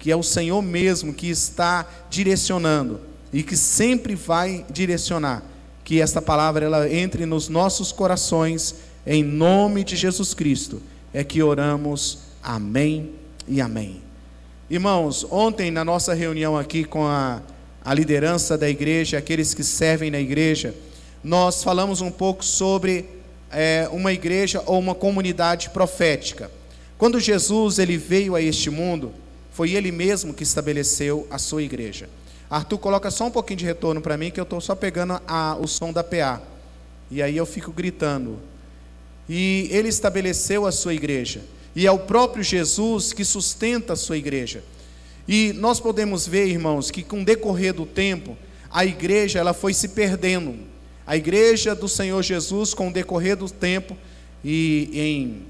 [0.00, 3.00] que é o Senhor mesmo que está direcionando
[3.32, 5.42] e que sempre vai direcionar,
[5.84, 8.76] que esta palavra ela entre nos nossos corações
[9.06, 10.82] em nome de Jesus Cristo.
[11.12, 12.30] É que oramos.
[12.42, 13.10] Amém
[13.46, 14.00] e amém.
[14.70, 17.42] Irmãos, ontem na nossa reunião aqui com a,
[17.84, 20.74] a liderança da igreja, aqueles que servem na igreja,
[21.22, 23.06] nós falamos um pouco sobre
[23.52, 26.50] é, uma igreja ou uma comunidade profética.
[26.96, 29.12] Quando Jesus ele veio a este mundo,
[29.50, 32.08] foi ele mesmo que estabeleceu a sua igreja.
[32.48, 35.56] Arthur, coloca só um pouquinho de retorno para mim, que eu estou só pegando a,
[35.60, 36.42] o som da PA.
[37.10, 38.38] E aí eu fico gritando.
[39.28, 41.42] E ele estabeleceu a sua igreja.
[41.74, 44.64] E é o próprio Jesus que sustenta a sua igreja.
[45.28, 48.36] E nós podemos ver, irmãos, que com o decorrer do tempo,
[48.70, 50.58] a igreja ela foi se perdendo.
[51.06, 53.96] A igreja do Senhor Jesus, com o decorrer do tempo,
[54.44, 55.42] e em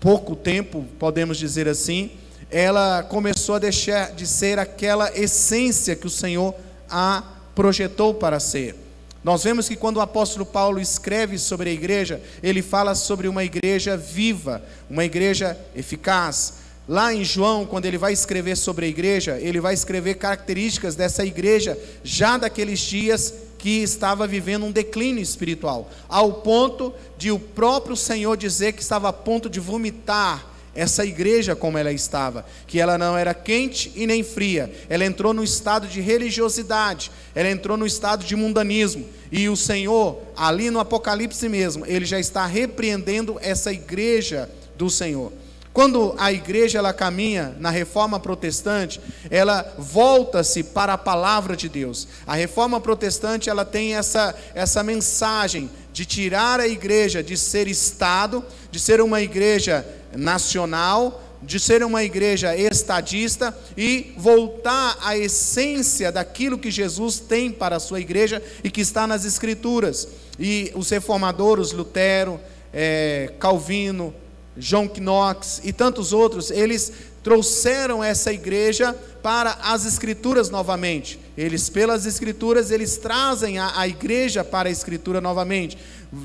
[0.00, 2.10] pouco tempo, podemos dizer assim,
[2.52, 6.54] ela começou a deixar de ser aquela essência que o Senhor
[6.88, 8.76] a projetou para ser.
[9.24, 13.42] Nós vemos que quando o apóstolo Paulo escreve sobre a igreja, ele fala sobre uma
[13.42, 16.54] igreja viva, uma igreja eficaz.
[16.86, 21.24] Lá em João, quando ele vai escrever sobre a igreja, ele vai escrever características dessa
[21.24, 27.96] igreja já daqueles dias que estava vivendo um declínio espiritual, ao ponto de o próprio
[27.96, 32.96] Senhor dizer que estava a ponto de vomitar essa igreja como ela estava, que ela
[32.96, 37.86] não era quente e nem fria, ela entrou no estado de religiosidade, ela entrou no
[37.86, 43.72] estado de mundanismo, e o Senhor, ali no Apocalipse mesmo, ele já está repreendendo essa
[43.72, 45.32] igreja do Senhor.
[45.72, 52.06] Quando a igreja ela caminha na reforma protestante, ela volta-se para a palavra de Deus.
[52.26, 58.44] A reforma protestante ela tem essa, essa mensagem de tirar a igreja de ser Estado,
[58.70, 66.58] de ser uma igreja nacional, de ser uma igreja estadista e voltar à essência daquilo
[66.58, 70.06] que Jesus tem para a sua igreja e que está nas Escrituras.
[70.38, 72.40] E os reformadores, Lutero,
[72.72, 74.14] é, Calvino,
[74.56, 81.18] John Knox e tantos outros, eles trouxeram essa igreja para as escrituras novamente.
[81.36, 85.78] Eles, pelas escrituras, eles trazem a, a, igreja para a escritura novamente,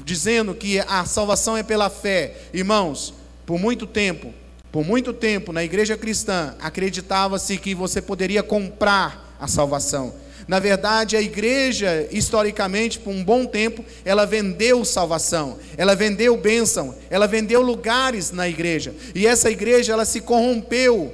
[0.04, 2.36] dizendo que a salvação é pela fé.
[2.54, 3.14] Irmãos,
[3.48, 4.34] por muito tempo,
[4.74, 10.14] por muito tempo na igreja cristã, acreditava-se que você poderia comprar a salvação.
[10.50, 16.94] Na verdade, a igreja, historicamente, por um bom tempo, ela vendeu salvação, ela vendeu bênção,
[17.10, 18.94] ela vendeu lugares na igreja.
[19.16, 21.14] E essa igreja, ela se corrompeu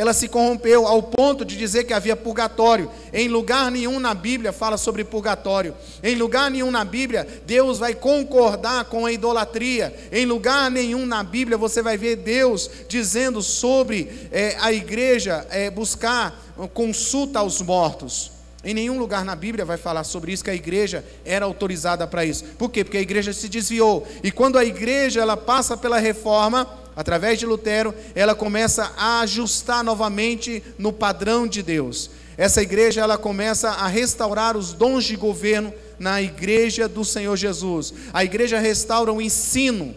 [0.00, 2.90] ela se corrompeu ao ponto de dizer que havia purgatório.
[3.12, 5.74] Em lugar nenhum na Bíblia fala sobre purgatório.
[6.02, 9.94] Em lugar nenhum na Bíblia Deus vai concordar com a idolatria.
[10.10, 15.68] Em lugar nenhum na Bíblia você vai ver Deus dizendo sobre é, a igreja é,
[15.68, 16.34] buscar
[16.72, 18.32] consulta aos mortos.
[18.64, 22.24] Em nenhum lugar na Bíblia vai falar sobre isso que a igreja era autorizada para
[22.24, 22.44] isso.
[22.58, 22.84] Por quê?
[22.84, 24.06] Porque a igreja se desviou.
[24.22, 29.82] E quando a igreja ela passa pela reforma, através de Lutero, ela começa a ajustar
[29.84, 32.10] novamente no padrão de Deus.
[32.36, 37.92] Essa igreja ela começa a restaurar os dons de governo na igreja do Senhor Jesus.
[38.12, 39.94] A igreja restaura o ensino,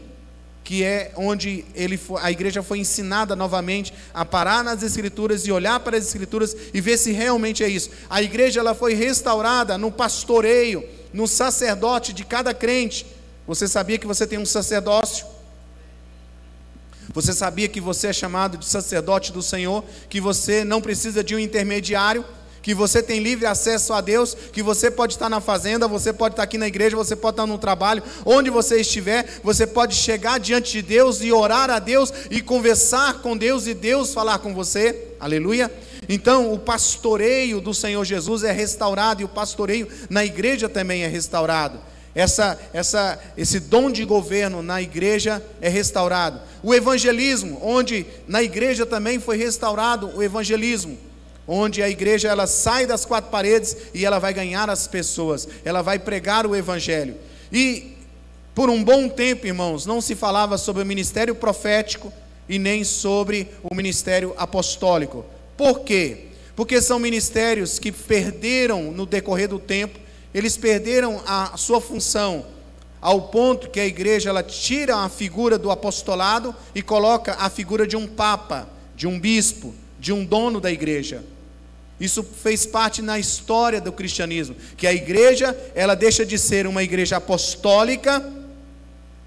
[0.62, 5.80] que é onde ele a igreja foi ensinada novamente a parar nas escrituras e olhar
[5.80, 7.90] para as escrituras e ver se realmente é isso.
[8.10, 10.84] A igreja ela foi restaurada no pastoreio,
[11.14, 13.06] no sacerdote de cada crente.
[13.48, 15.33] Você sabia que você tem um sacerdócio?
[17.14, 21.36] Você sabia que você é chamado de sacerdote do Senhor, que você não precisa de
[21.36, 22.26] um intermediário,
[22.64, 26.34] que você tem livre acesso a Deus, que você pode estar na fazenda, você pode
[26.34, 30.40] estar aqui na igreja, você pode estar no trabalho, onde você estiver, você pode chegar
[30.40, 34.54] diante de Deus e orar a Deus e conversar com Deus e Deus falar com
[34.54, 35.10] você.
[35.20, 35.70] Aleluia.
[36.08, 41.08] Então, o pastoreio do Senhor Jesus é restaurado e o pastoreio na igreja também é
[41.08, 41.80] restaurado.
[42.16, 46.40] Essa, essa, esse dom de governo na igreja é restaurado.
[46.62, 50.98] O evangelismo, onde na igreja também foi restaurado o evangelismo,
[51.48, 55.82] onde a igreja ela sai das quatro paredes e ela vai ganhar as pessoas, ela
[55.82, 57.16] vai pregar o evangelho.
[57.52, 57.98] E
[58.54, 62.14] por um bom tempo, irmãos, não se falava sobre o ministério profético
[62.48, 65.26] e nem sobre o ministério apostólico.
[65.58, 66.26] Por quê?
[66.56, 70.03] Porque são ministérios que perderam no decorrer do tempo
[70.34, 72.46] eles perderam a sua função
[73.00, 77.86] ao ponto que a igreja ela tira a figura do apostolado e coloca a figura
[77.86, 81.24] de um papa, de um bispo, de um dono da igreja.
[82.00, 86.82] Isso fez parte na história do cristianismo, que a igreja, ela deixa de ser uma
[86.82, 88.26] igreja apostólica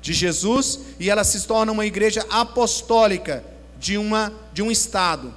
[0.01, 3.45] de Jesus e ela se torna uma igreja apostólica
[3.79, 5.35] de uma de um estado.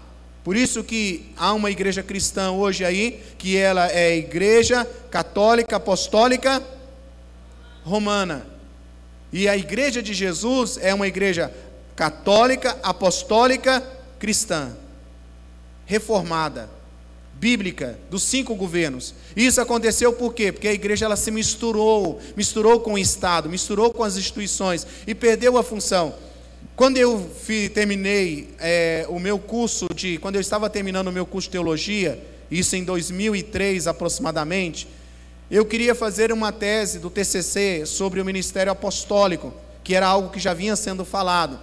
[0.50, 6.60] Por isso que há uma igreja cristã hoje aí, que ela é igreja católica apostólica
[7.84, 8.48] romana.
[9.32, 11.54] E a igreja de Jesus é uma igreja
[11.96, 13.80] católica apostólica
[14.18, 14.76] cristã,
[15.86, 16.68] reformada,
[17.36, 19.14] bíblica, dos cinco governos.
[19.36, 20.52] Isso aconteceu por quê?
[20.52, 25.14] Porque a igreja ela se misturou, misturou com o Estado, misturou com as instituições e
[25.14, 26.16] perdeu a função.
[26.80, 27.30] Quando eu
[27.74, 32.18] terminei é, o meu curso de, quando eu estava terminando o meu curso de teologia,
[32.50, 34.88] isso em 2003 aproximadamente,
[35.52, 39.54] eu queria fazer uma tese do TCC sobre o ministério apostólico,
[39.84, 41.60] que era algo que já vinha sendo falado.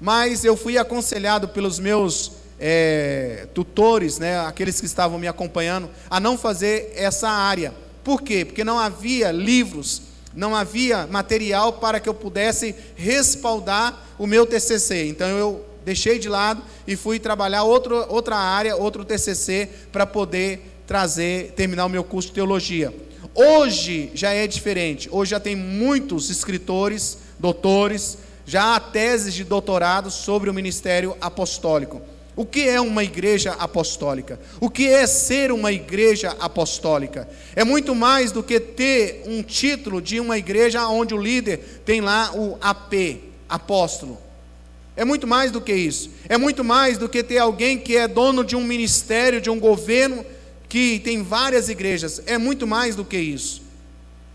[0.00, 6.18] Mas eu fui aconselhado pelos meus é, tutores, né, aqueles que estavam me acompanhando, a
[6.18, 7.74] não fazer essa área.
[8.02, 8.46] Por quê?
[8.46, 15.06] Porque não havia livros não havia material para que eu pudesse respaldar o meu TCC.
[15.08, 20.60] Então eu deixei de lado e fui trabalhar outro, outra área, outro TCC, para poder
[20.86, 22.92] trazer, terminar o meu curso de teologia.
[23.34, 25.08] Hoje já é diferente.
[25.10, 32.00] Hoje já tem muitos escritores, doutores, já há teses de doutorado sobre o ministério apostólico.
[32.36, 34.40] O que é uma igreja apostólica?
[34.60, 37.28] O que é ser uma igreja apostólica?
[37.54, 42.00] É muito mais do que ter um título de uma igreja onde o líder tem
[42.00, 44.18] lá o AP, apóstolo.
[44.96, 46.10] É muito mais do que isso.
[46.28, 49.58] É muito mais do que ter alguém que é dono de um ministério, de um
[49.58, 50.24] governo
[50.68, 52.20] que tem várias igrejas.
[52.26, 53.63] É muito mais do que isso.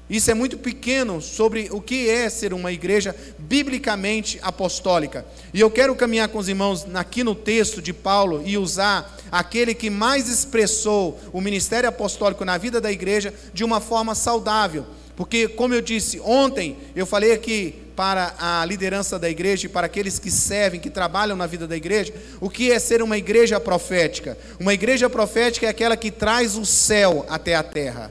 [0.09, 5.23] Isso é muito pequeno sobre o que é ser uma igreja biblicamente apostólica.
[5.53, 9.75] E eu quero caminhar com os irmãos aqui no texto de Paulo e usar aquele
[9.75, 14.85] que mais expressou o ministério apostólico na vida da igreja de uma forma saudável.
[15.15, 19.85] Porque, como eu disse ontem, eu falei aqui para a liderança da igreja e para
[19.85, 23.59] aqueles que servem, que trabalham na vida da igreja, o que é ser uma igreja
[23.59, 24.38] profética?
[24.57, 28.09] Uma igreja profética é aquela que traz o céu até a terra.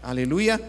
[0.00, 0.60] Aleluia.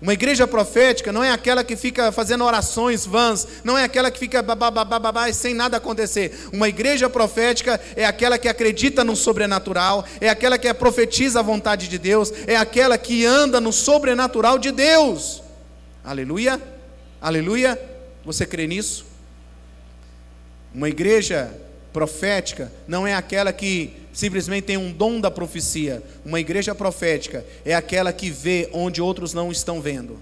[0.00, 4.18] Uma igreja profética não é aquela que fica fazendo orações vãs, não é aquela que
[4.18, 6.48] fica babá sem nada acontecer.
[6.52, 11.88] Uma igreja profética é aquela que acredita no sobrenatural, é aquela que profetiza a vontade
[11.88, 15.42] de Deus, é aquela que anda no sobrenatural de Deus.
[16.04, 16.62] Aleluia,
[17.20, 17.76] aleluia.
[18.24, 19.04] Você crê nisso?
[20.72, 21.50] Uma igreja
[21.92, 26.02] profética não é aquela que simplesmente tem um dom da profecia.
[26.24, 30.18] Uma igreja profética é aquela que vê onde outros não estão vendo.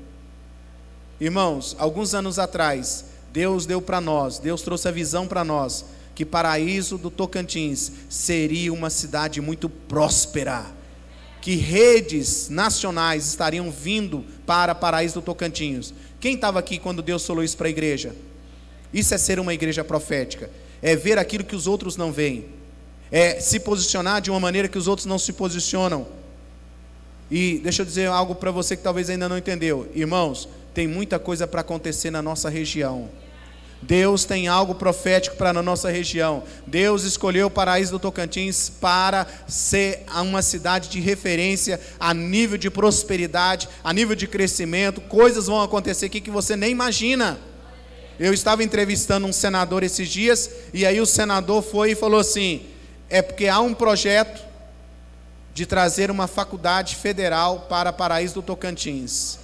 [1.21, 5.85] Irmãos, alguns anos atrás, Deus deu para nós, Deus trouxe a visão para nós,
[6.15, 10.65] que Paraíso do Tocantins seria uma cidade muito próspera,
[11.41, 15.93] que redes nacionais estariam vindo para Paraíso do Tocantins.
[16.21, 18.15] Quem estava aqui quando Deus falou isso para a igreja?
[18.93, 20.51] Isso é ser uma igreja profética,
[20.87, 22.57] é ver aquilo que os outros não veem
[23.11, 26.07] é se posicionar de uma maneira que os outros não se posicionam.
[27.31, 29.89] E deixa eu dizer algo para você que talvez ainda não entendeu.
[29.95, 33.09] Irmãos, tem muita coisa para acontecer na nossa região.
[33.83, 36.43] Deus tem algo profético para a nossa região.
[36.67, 42.71] Deus escolheu o paraíso do Tocantins para ser uma cidade de referência a nível de
[42.71, 45.01] prosperidade, a nível de crescimento.
[45.03, 47.39] Coisas vão acontecer aqui que você nem imagina.
[48.19, 52.67] Eu estava entrevistando um senador esses dias, e aí o senador foi e falou assim:
[53.11, 54.45] é porque há um projeto
[55.53, 59.39] de trazer uma faculdade federal para Paraíso do Tocantins.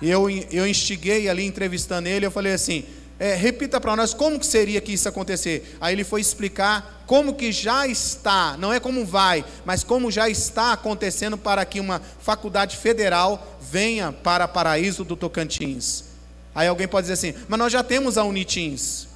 [0.00, 2.84] Eu, eu instiguei ali entrevistando ele, eu falei assim,
[3.18, 5.76] é, repita para nós como que seria que isso acontecer.
[5.80, 10.28] Aí ele foi explicar como que já está, não é como vai, mas como já
[10.28, 16.13] está acontecendo para que uma faculdade federal venha para Paraíso do Tocantins.
[16.54, 19.08] Aí alguém pode dizer assim, mas nós já temos a Unitins,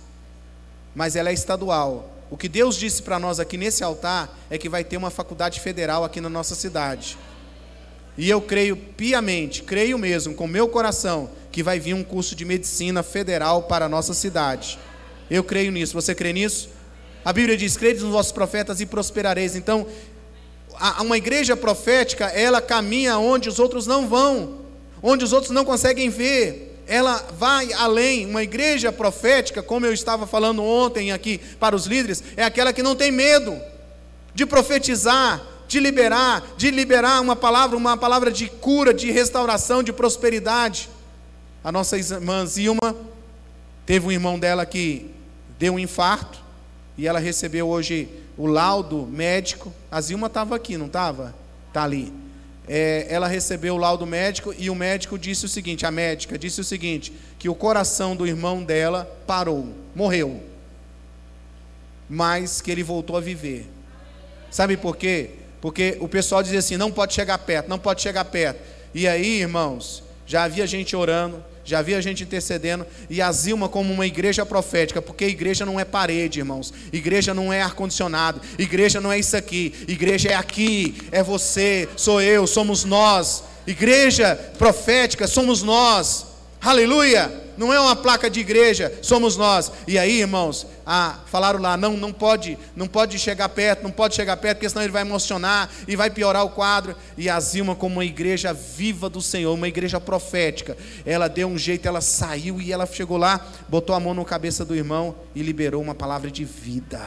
[0.94, 2.10] mas ela é estadual.
[2.30, 5.60] O que Deus disse para nós aqui nesse altar é que vai ter uma faculdade
[5.60, 7.16] federal aqui na nossa cidade.
[8.16, 12.44] E eu creio piamente, creio mesmo, com meu coração, que vai vir um curso de
[12.44, 14.78] medicina federal para a nossa cidade.
[15.30, 15.94] Eu creio nisso.
[15.94, 16.68] Você crê nisso?
[17.24, 19.54] A Bíblia diz: crede nos vossos profetas e prosperareis.
[19.54, 19.86] Então,
[21.00, 24.62] uma igreja profética, ela caminha onde os outros não vão,
[25.00, 28.26] onde os outros não conseguem ver ela vai além.
[28.26, 32.82] Uma igreja profética, como eu estava falando ontem aqui para os líderes, é aquela que
[32.82, 33.60] não tem medo
[34.34, 39.92] de profetizar, de liberar, de liberar uma palavra, uma palavra de cura, de restauração, de
[39.92, 40.88] prosperidade.
[41.62, 42.96] A nossa irmã Zilma
[43.84, 45.10] teve um irmão dela que
[45.58, 46.38] deu um infarto
[46.96, 49.72] e ela recebeu hoje o laudo médico.
[49.90, 51.34] A Zilma estava aqui, não estava?
[51.68, 52.27] Está ali
[52.68, 56.60] é, ela recebeu o laudo médico e o médico disse o seguinte: a médica disse
[56.60, 60.42] o seguinte, que o coração do irmão dela parou, morreu,
[62.08, 63.66] mas que ele voltou a viver.
[64.50, 65.30] Sabe por quê?
[65.60, 68.60] Porque o pessoal dizia assim: não pode chegar perto, não pode chegar perto.
[68.94, 73.92] E aí, irmãos, já havia gente orando, já havia gente intercedendo, e a Zilma como
[73.92, 79.10] uma igreja profética, porque igreja não é parede, irmãos, igreja não é ar-condicionado, igreja não
[79.10, 85.62] é isso aqui, igreja é aqui, é você, sou eu, somos nós, igreja profética somos
[85.62, 86.26] nós,
[86.60, 87.47] aleluia!
[87.58, 89.72] Não é uma placa de igreja, somos nós.
[89.86, 94.14] E aí, irmãos, ah, falaram lá, não, não pode, não pode chegar perto, não pode
[94.14, 96.94] chegar perto, porque senão ele vai emocionar e vai piorar o quadro.
[97.16, 101.58] E a Zilma, como uma igreja viva do Senhor, uma igreja profética, ela deu um
[101.58, 105.42] jeito, ela saiu e ela chegou lá, botou a mão na cabeça do irmão e
[105.42, 107.00] liberou uma palavra de vida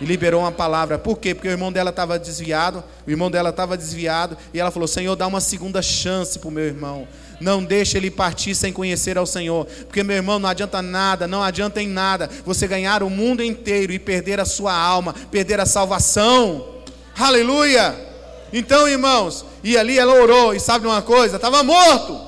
[0.00, 0.98] e liberou uma palavra.
[0.98, 1.34] Por quê?
[1.34, 5.16] Porque o irmão dela estava desviado, o irmão dela estava desviado, e ela falou: Senhor,
[5.16, 7.06] dá uma segunda chance para o meu irmão.
[7.40, 9.64] Não deixe ele partir sem conhecer ao Senhor.
[9.64, 13.92] Porque, meu irmão, não adianta nada, não adianta em nada você ganhar o mundo inteiro
[13.92, 16.82] e perder a sua alma, perder a salvação.
[17.16, 18.06] Aleluia!
[18.52, 21.36] Então, irmãos, e ali ela orou, e sabe uma coisa?
[21.36, 22.18] Estava morto,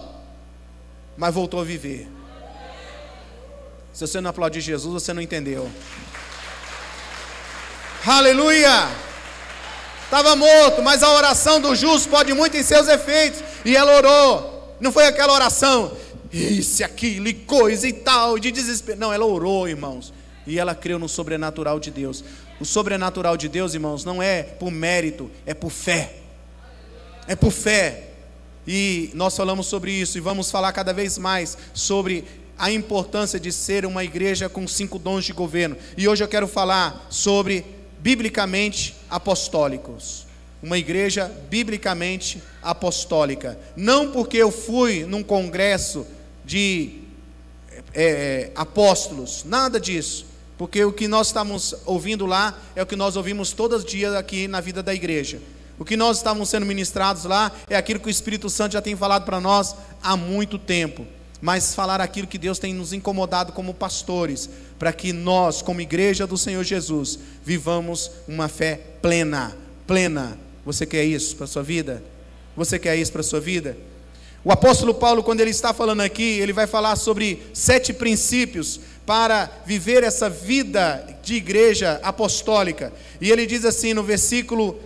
[1.16, 2.08] mas voltou a viver.
[3.92, 5.70] Se você não aplaudir Jesus, você não entendeu.
[8.06, 8.88] Aleluia!
[10.04, 13.42] Estava morto, mas a oração do justo pode muito em seus efeitos.
[13.64, 14.49] E ela orou.
[14.80, 15.92] Não foi aquela oração,
[16.32, 18.98] isso, aquilo e coisa e tal, de desespero.
[18.98, 20.12] Não, ela orou, irmãos.
[20.46, 22.24] E ela creu no sobrenatural de Deus.
[22.58, 26.14] O sobrenatural de Deus, irmãos, não é por mérito, é por fé.
[27.26, 28.08] É por fé.
[28.66, 32.24] E nós falamos sobre isso e vamos falar cada vez mais sobre
[32.58, 35.76] a importância de ser uma igreja com cinco dons de governo.
[35.96, 37.64] E hoje eu quero falar sobre
[37.98, 40.29] biblicamente apostólicos
[40.62, 43.58] uma igreja biblicamente apostólica.
[43.76, 46.06] Não porque eu fui num congresso
[46.44, 47.00] de
[47.94, 50.26] é, é, apóstolos, nada disso.
[50.58, 54.14] Porque o que nós estamos ouvindo lá é o que nós ouvimos todos os dias
[54.14, 55.40] aqui na vida da igreja.
[55.78, 58.94] O que nós estamos sendo ministrados lá é aquilo que o Espírito Santo já tem
[58.94, 61.06] falado para nós há muito tempo.
[61.40, 66.26] Mas falar aquilo que Deus tem nos incomodado como pastores, para que nós, como igreja
[66.26, 72.02] do Senhor Jesus, vivamos uma fé plena, plena, você quer isso para a sua vida?
[72.56, 73.76] Você quer isso para a sua vida?
[74.42, 79.50] O apóstolo Paulo, quando ele está falando aqui, ele vai falar sobre sete princípios para
[79.66, 82.92] viver essa vida de igreja apostólica.
[83.20, 84.80] E ele diz assim no versículo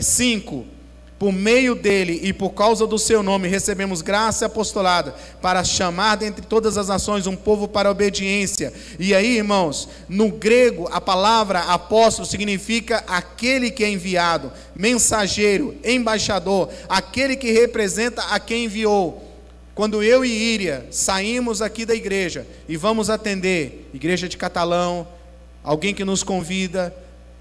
[0.00, 0.70] 5: é,
[1.20, 6.46] por meio dele e por causa do seu nome recebemos graça apostolada para chamar dentre
[6.46, 8.72] todas as nações um povo para obediência.
[8.98, 16.70] E aí, irmãos, no grego a palavra apóstolo significa aquele que é enviado, mensageiro, embaixador,
[16.88, 19.22] aquele que representa a quem enviou.
[19.74, 25.06] Quando eu e Íria saímos aqui da igreja e vamos atender igreja de Catalão,
[25.62, 26.96] alguém que nos convida,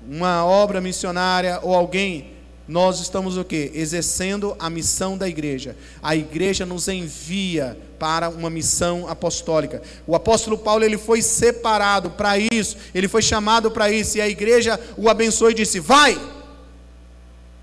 [0.05, 2.38] uma obra missionária ou alguém
[2.69, 3.71] nós estamos o que?
[3.73, 5.75] Exercendo a missão da igreja.
[6.03, 9.81] A igreja nos envia para uma missão apostólica.
[10.05, 14.29] O apóstolo Paulo ele foi separado para isso, ele foi chamado para isso e a
[14.29, 16.15] igreja o abençoou e disse: "Vai!"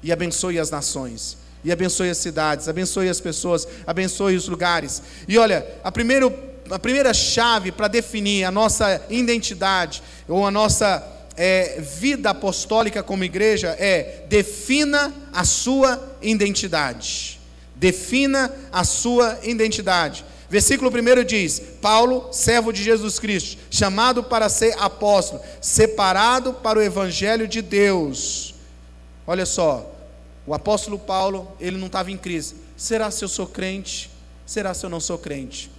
[0.02, 5.00] E abençoe as nações, e abençoe as cidades, abençoe as pessoas, abençoe os lugares.
[5.28, 6.34] E olha, a primeiro
[6.68, 13.24] a primeira chave para definir a nossa identidade ou a nossa é, vida apostólica como
[13.24, 17.38] igreja é defina a sua identidade.
[17.74, 20.24] Defina a sua identidade.
[20.48, 26.82] Versículo 1 diz: Paulo, servo de Jesus Cristo, chamado para ser apóstolo, separado para o
[26.82, 28.54] evangelho de Deus.
[29.26, 29.92] Olha só,
[30.46, 32.54] o apóstolo Paulo, ele não estava em crise.
[32.76, 34.10] Será se eu sou crente?
[34.46, 35.70] Será se eu não sou crente?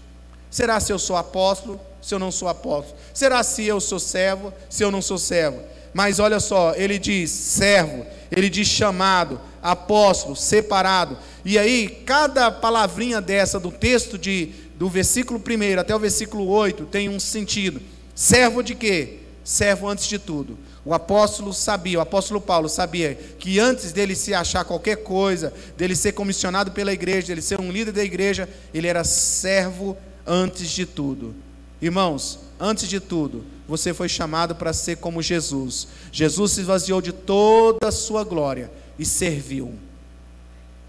[0.50, 1.80] Será se eu sou apóstolo?
[2.08, 2.98] se eu não sou apóstolo?
[3.14, 5.60] Será se eu sou servo, se eu não sou servo?
[5.94, 11.18] Mas olha só, ele diz servo, ele diz chamado, apóstolo, separado.
[11.44, 16.86] E aí, cada palavrinha dessa do texto de, do versículo 1 até o versículo 8
[16.86, 17.82] tem um sentido.
[18.16, 19.20] Servo de quê?
[19.44, 20.58] Servo antes de tudo.
[20.86, 25.96] O apóstolo sabia, o apóstolo Paulo sabia que antes dele se achar qualquer coisa, dele
[25.96, 29.98] ser comissionado pela igreja, dele ser um líder da igreja, ele era servo
[30.28, 31.34] antes de tudo.
[31.82, 35.88] Irmãos, antes de tudo, você foi chamado para ser como Jesus.
[36.12, 38.70] Jesus se esvaziou de toda a sua glória
[39.00, 39.74] e serviu.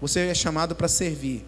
[0.01, 1.45] Você é chamado para servir.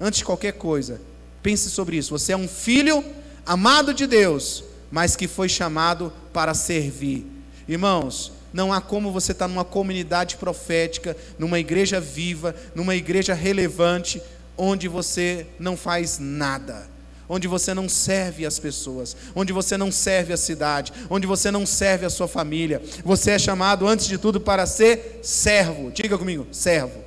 [0.00, 1.00] Antes de qualquer coisa,
[1.42, 2.10] pense sobre isso.
[2.10, 3.04] Você é um filho
[3.44, 7.26] amado de Deus, mas que foi chamado para servir.
[7.68, 14.22] Irmãos, não há como você estar numa comunidade profética, numa igreja viva, numa igreja relevante,
[14.56, 16.93] onde você não faz nada
[17.34, 21.66] onde você não serve as pessoas, onde você não serve a cidade, onde você não
[21.66, 22.80] serve a sua família.
[23.04, 25.90] Você é chamado, antes de tudo, para ser servo.
[25.90, 27.02] Diga comigo: servo.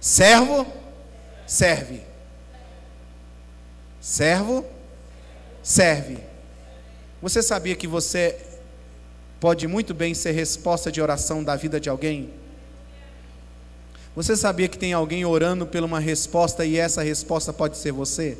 [0.00, 0.66] Servo,
[1.46, 2.00] serve.
[4.00, 4.64] Servo,
[5.62, 6.18] serve.
[7.20, 8.38] Você sabia que você
[9.38, 12.30] pode muito bem ser resposta de oração da vida de alguém?
[14.16, 18.38] Você sabia que tem alguém orando por uma resposta e essa resposta pode ser você?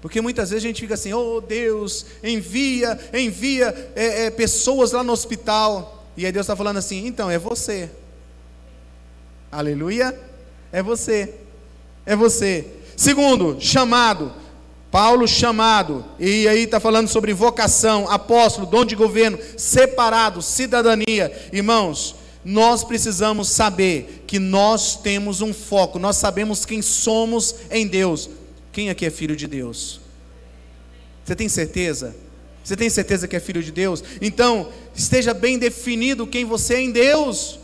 [0.00, 5.02] Porque muitas vezes a gente fica assim, oh Deus, envia, envia é, é, pessoas lá
[5.02, 6.06] no hospital.
[6.16, 7.90] E aí Deus está falando assim, então é você.
[9.50, 10.18] Aleluia,
[10.70, 11.34] é você,
[12.04, 12.66] é você.
[12.96, 14.32] Segundo, chamado.
[14.90, 21.30] Paulo chamado, e aí está falando sobre vocação, apóstolo, dom de governo, separado, cidadania.
[21.52, 28.30] Irmãos, nós precisamos saber que nós temos um foco, nós sabemos quem somos em Deus.
[28.76, 30.02] Quem aqui é filho de Deus?
[31.24, 32.14] Você tem certeza?
[32.62, 34.04] Você tem certeza que é filho de Deus?
[34.20, 37.58] Então, esteja bem definido quem você é em Deus.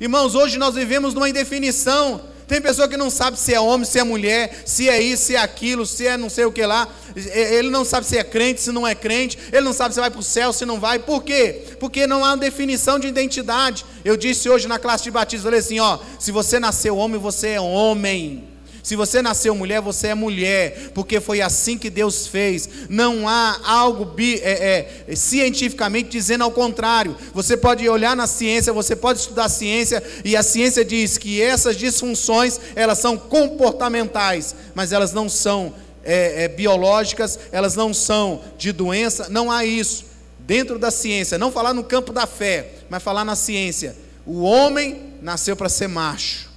[0.00, 2.20] Irmãos, hoje nós vivemos numa indefinição.
[2.48, 5.36] Tem pessoa que não sabe se é homem, se é mulher, se é isso, se
[5.36, 6.88] é aquilo, se é não sei o que lá.
[7.14, 9.38] Ele não sabe se é crente, se não é crente.
[9.52, 10.98] Ele não sabe se vai para o céu, se não vai.
[10.98, 11.66] Por quê?
[11.78, 13.86] Porque não há definição de identidade.
[14.04, 17.50] Eu disse hoje na classe de batismo, falei assim, ó, se você nasceu homem, você
[17.50, 18.47] é homem.
[18.88, 22.66] Se você nasceu mulher, você é mulher, porque foi assim que Deus fez.
[22.88, 27.14] Não há algo bi, é, é, cientificamente dizendo ao contrário.
[27.34, 31.38] Você pode olhar na ciência, você pode estudar a ciência, e a ciência diz que
[31.38, 38.40] essas disfunções elas são comportamentais, mas elas não são é, é biológicas, elas não são
[38.56, 39.28] de doença.
[39.28, 40.06] Não há isso
[40.38, 41.36] dentro da ciência.
[41.36, 43.94] Não falar no campo da fé, mas falar na ciência.
[44.24, 46.48] O homem nasceu para ser macho,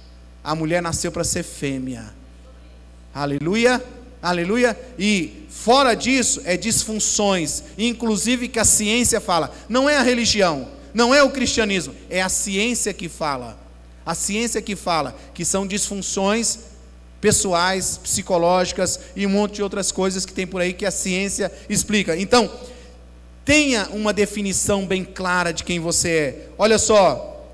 [0.42, 2.21] a mulher nasceu para ser fêmea.
[3.14, 3.82] Aleluia,
[4.22, 4.78] aleluia.
[4.98, 9.54] E fora disso é disfunções, inclusive que a ciência fala.
[9.68, 13.58] Não é a religião, não é o cristianismo, é a ciência que fala.
[14.04, 16.72] A ciência que fala que são disfunções
[17.20, 21.52] pessoais, psicológicas e um monte de outras coisas que tem por aí que a ciência
[21.68, 22.16] explica.
[22.16, 22.50] Então,
[23.44, 26.48] tenha uma definição bem clara de quem você é.
[26.58, 27.46] Olha só,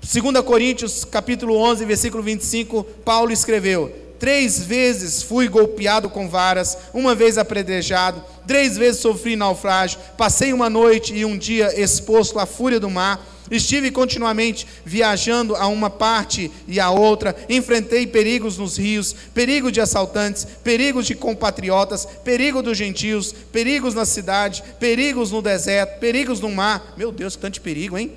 [0.00, 7.14] 2 Coríntios, capítulo 11, versículo 25, Paulo escreveu: Três vezes fui golpeado com varas, uma
[7.14, 12.78] vez apredejado, três vezes sofri naufrágio, passei uma noite e um dia exposto à fúria
[12.78, 13.24] do mar.
[13.50, 19.82] Estive continuamente viajando a uma parte e a outra, enfrentei perigos nos rios, perigo de
[19.82, 26.48] assaltantes, perigos de compatriotas, perigo dos gentios, perigos na cidade, perigos no deserto, perigos no
[26.48, 26.94] mar.
[26.96, 28.12] Meu Deus, que tanto perigo, hein?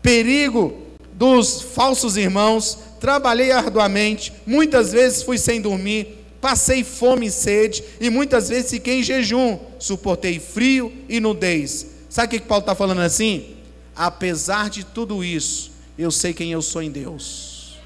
[0.00, 7.82] Perigo dos falsos irmãos, trabalhei arduamente, muitas vezes fui sem dormir, passei fome e sede,
[8.00, 11.86] e muitas vezes fiquei em jejum, suportei frio e nudez.
[12.08, 13.56] Sabe o que Paulo está falando assim?
[13.96, 17.78] Apesar de tudo isso, eu sei quem eu sou em Deus.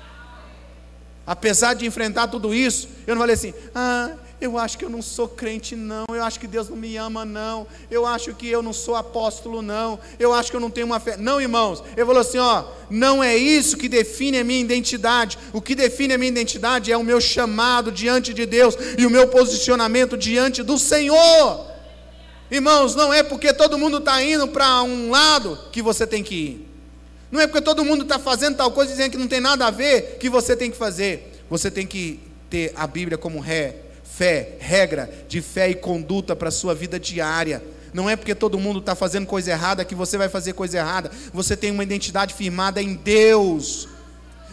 [1.27, 5.01] Apesar de enfrentar tudo isso, eu não falei assim, ah, eu acho que eu não
[5.01, 6.05] sou crente, não.
[6.09, 7.67] Eu acho que Deus não me ama, não.
[7.91, 9.99] Eu acho que eu não sou apóstolo, não.
[10.19, 11.17] Eu acho que eu não tenho uma fé.
[11.17, 11.83] Não, irmãos.
[11.97, 15.39] Ele falou assim: ó, não é isso que define a minha identidade.
[15.53, 19.11] O que define a minha identidade é o meu chamado diante de Deus e o
[19.11, 21.67] meu posicionamento diante do Senhor.
[22.51, 26.35] Irmãos, não é porque todo mundo está indo para um lado que você tem que
[26.35, 26.69] ir.
[27.31, 29.71] Não é porque todo mundo está fazendo tal coisa dizendo que não tem nada a
[29.71, 31.33] ver que você tem que fazer.
[31.49, 32.21] Você tem que
[32.51, 33.84] ter a Bíblia como ré
[34.17, 37.63] fé, regra de fé e conduta para a sua vida diária.
[37.93, 41.11] Não é porque todo mundo está fazendo coisa errada que você vai fazer coisa errada.
[41.33, 43.89] Você tem uma identidade firmada em Deus.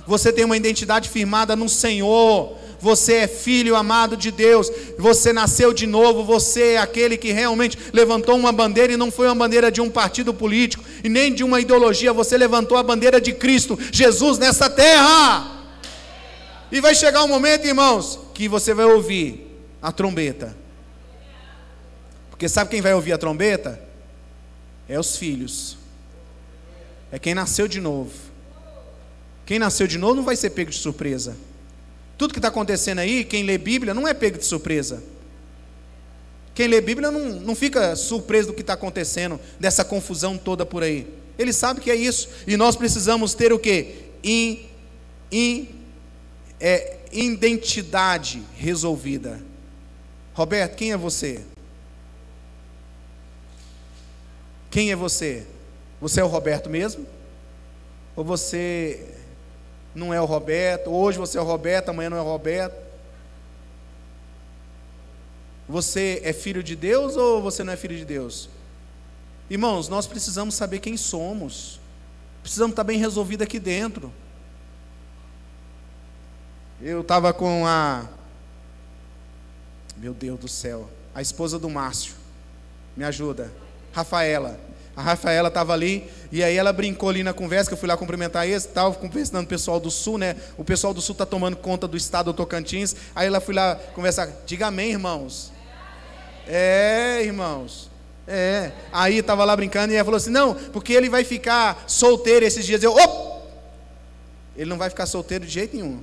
[0.07, 2.57] Você tem uma identidade firmada no Senhor.
[2.79, 4.71] Você é filho amado de Deus.
[4.97, 6.23] Você nasceu de novo.
[6.23, 9.89] Você é aquele que realmente levantou uma bandeira e não foi uma bandeira de um
[9.89, 12.13] partido político e nem de uma ideologia.
[12.13, 15.59] Você levantou a bandeira de Cristo, Jesus nessa terra.
[16.71, 19.50] E vai chegar um momento, irmãos, que você vai ouvir
[19.81, 20.55] a trombeta.
[22.29, 23.81] Porque sabe quem vai ouvir a trombeta?
[24.87, 25.77] É os filhos.
[27.11, 28.11] É quem nasceu de novo.
[29.45, 31.35] Quem nasceu de novo não vai ser pego de surpresa.
[32.17, 35.03] Tudo que está acontecendo aí, quem lê Bíblia não é pego de surpresa.
[36.53, 40.83] Quem lê Bíblia não, não fica surpreso do que está acontecendo, dessa confusão toda por
[40.83, 41.07] aí.
[41.37, 42.29] Ele sabe que é isso.
[42.45, 43.95] E nós precisamos ter o que?
[44.23, 44.65] In,
[45.31, 45.69] in,
[46.59, 49.50] é, identidade resolvida.
[50.33, 51.43] Roberto, quem é você?
[54.69, 55.45] Quem é você?
[55.99, 57.05] Você é o Roberto mesmo?
[58.15, 59.15] Ou você
[59.93, 60.89] não é o Roberto?
[60.89, 62.75] Hoje você é o Roberto, amanhã não é o Roberto?
[65.67, 68.49] Você é filho de Deus ou você não é filho de Deus?
[69.49, 71.79] Irmãos, nós precisamos saber quem somos.
[72.41, 74.11] Precisamos estar bem resolvido aqui dentro.
[76.81, 78.07] Eu estava com a.
[80.01, 80.89] Meu Deus do céu.
[81.13, 82.15] A esposa do Márcio.
[82.97, 83.51] Me ajuda.
[83.93, 84.59] Rafaela.
[84.95, 87.95] A Rafaela estava ali e aí ela brincou ali na conversa, que eu fui lá
[87.95, 90.35] cumprimentar eles, estava conversando o pessoal do Sul, né?
[90.57, 92.95] O pessoal do Sul está tomando conta do estado do Tocantins.
[93.15, 95.51] Aí ela fui lá conversar, diga amém, irmãos.
[96.47, 97.91] É, irmãos.
[98.27, 98.71] É.
[98.91, 102.65] Aí estava lá brincando e ela falou assim: não, porque ele vai ficar solteiro esses
[102.65, 102.81] dias.
[102.81, 103.43] Eu, op!
[104.57, 106.01] Ele não vai ficar solteiro de jeito nenhum.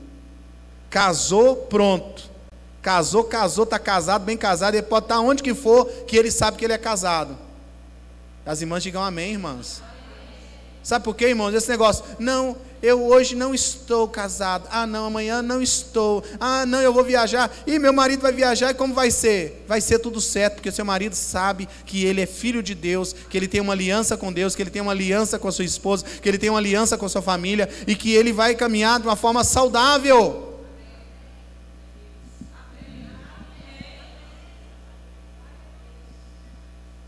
[0.88, 2.37] Casou, pronto.
[2.80, 6.56] Casou, casou, está casado, bem casado, ele pode estar onde que for, que ele sabe
[6.56, 7.36] que ele é casado.
[8.46, 9.82] As irmãs digam amém, irmãs.
[10.82, 11.52] Sabe por quê, irmãos?
[11.52, 14.66] Esse negócio, não, eu hoje não estou casado.
[14.70, 16.24] Ah, não, amanhã não estou.
[16.40, 17.54] Ah, não, eu vou viajar.
[17.66, 19.64] E meu marido vai viajar, e como vai ser?
[19.68, 23.36] Vai ser tudo certo, porque seu marido sabe que ele é filho de Deus, que
[23.36, 26.06] ele tem uma aliança com Deus, que ele tem uma aliança com a sua esposa,
[26.22, 29.06] que ele tem uma aliança com a sua família e que ele vai caminhar de
[29.06, 30.47] uma forma saudável.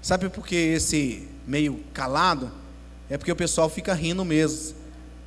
[0.03, 2.51] Sabe por que esse meio calado?
[3.09, 4.77] É porque o pessoal fica rindo mesmo.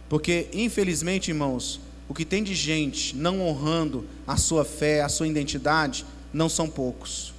[0.09, 5.27] Porque, infelizmente, irmãos, o que tem de gente não honrando a sua fé, a sua
[5.27, 7.33] identidade, não são poucos.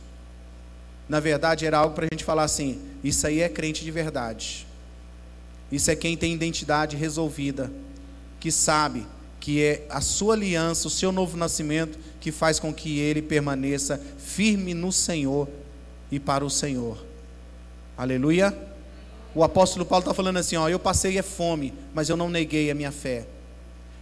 [1.09, 4.67] Na verdade, era algo para a gente falar assim: isso aí é crente de verdade.
[5.71, 7.71] Isso é quem tem identidade resolvida,
[8.39, 9.07] que sabe
[9.41, 14.01] que é a sua aliança, o seu novo nascimento, que faz com que ele permaneça
[14.17, 15.49] firme no Senhor
[16.11, 17.14] e para o Senhor.
[17.97, 18.57] Aleluia.
[19.35, 22.71] O apóstolo Paulo está falando assim: ó, eu passei é fome, mas eu não neguei
[22.71, 23.27] a minha fé.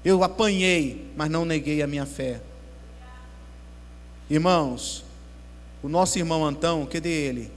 [0.04, 2.40] Eu apanhei, mas não neguei a minha fé.
[4.28, 5.04] Irmãos,
[5.82, 7.50] o nosso irmão Antão, cadê ele?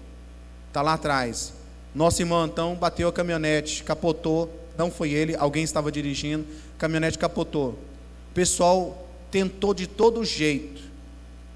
[0.68, 1.54] Está lá atrás.
[1.94, 4.52] Nosso irmão Antão bateu a caminhonete, capotou.
[4.78, 6.46] Não foi ele, alguém estava dirigindo.
[6.76, 7.70] A caminhonete capotou.
[7.70, 10.82] O pessoal tentou de todo jeito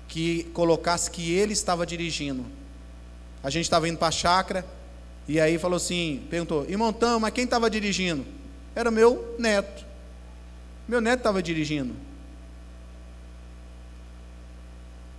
[0.08, 2.46] que colocasse que ele estava dirigindo.
[3.44, 4.66] A gente estava indo para a chácara,
[5.28, 8.26] e aí falou assim, perguntou, irmão Tam, mas quem estava dirigindo?
[8.76, 9.86] Era meu neto.
[10.88, 11.94] Meu neto estava dirigindo.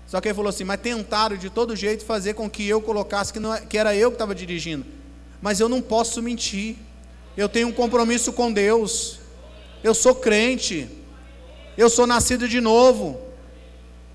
[0.06, 3.32] Só que ele falou assim, mas tentaram de todo jeito fazer com que eu colocasse
[3.32, 4.84] que, não, é, que era eu que estava dirigindo.
[5.40, 6.76] Mas eu não posso mentir.
[7.36, 9.20] Eu tenho um compromisso com Deus.
[9.84, 10.88] Eu sou crente.
[11.78, 13.20] Eu sou nascido de novo.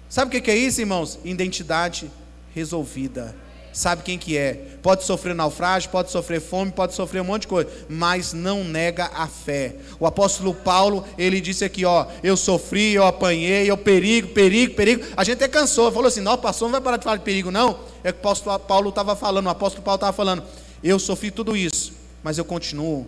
[0.10, 1.18] Sabe o que é isso, irmãos?
[1.24, 2.12] Identidade
[2.54, 3.34] resolvida
[3.76, 4.54] sabe quem que é.
[4.82, 9.12] Pode sofrer naufrágio, pode sofrer fome, pode sofrer um monte de coisa, mas não nega
[9.14, 9.76] a fé.
[10.00, 15.04] O apóstolo Paulo, ele disse aqui, ó, eu sofri, eu apanhei, eu perigo, perigo, perigo.
[15.18, 17.52] A gente até cansou, falou assim, não, pastor, não vai parar de falar de perigo,
[17.52, 17.78] não.
[18.02, 20.44] É que o apóstolo Paulo estava falando, o apóstolo Paulo estava falando,
[20.82, 21.92] eu sofri tudo isso,
[22.24, 23.06] mas eu continuo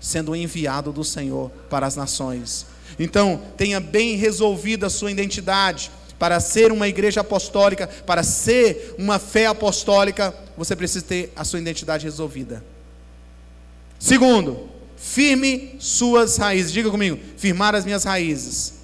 [0.00, 2.66] sendo enviado do Senhor para as nações.
[2.98, 9.18] Então, tenha bem resolvida a sua identidade para ser uma igreja apostólica, para ser uma
[9.18, 12.62] fé apostólica, você precisa ter a sua identidade resolvida.
[13.98, 16.72] Segundo, firme suas raízes.
[16.72, 18.74] Diga comigo, firmar as minhas raízes.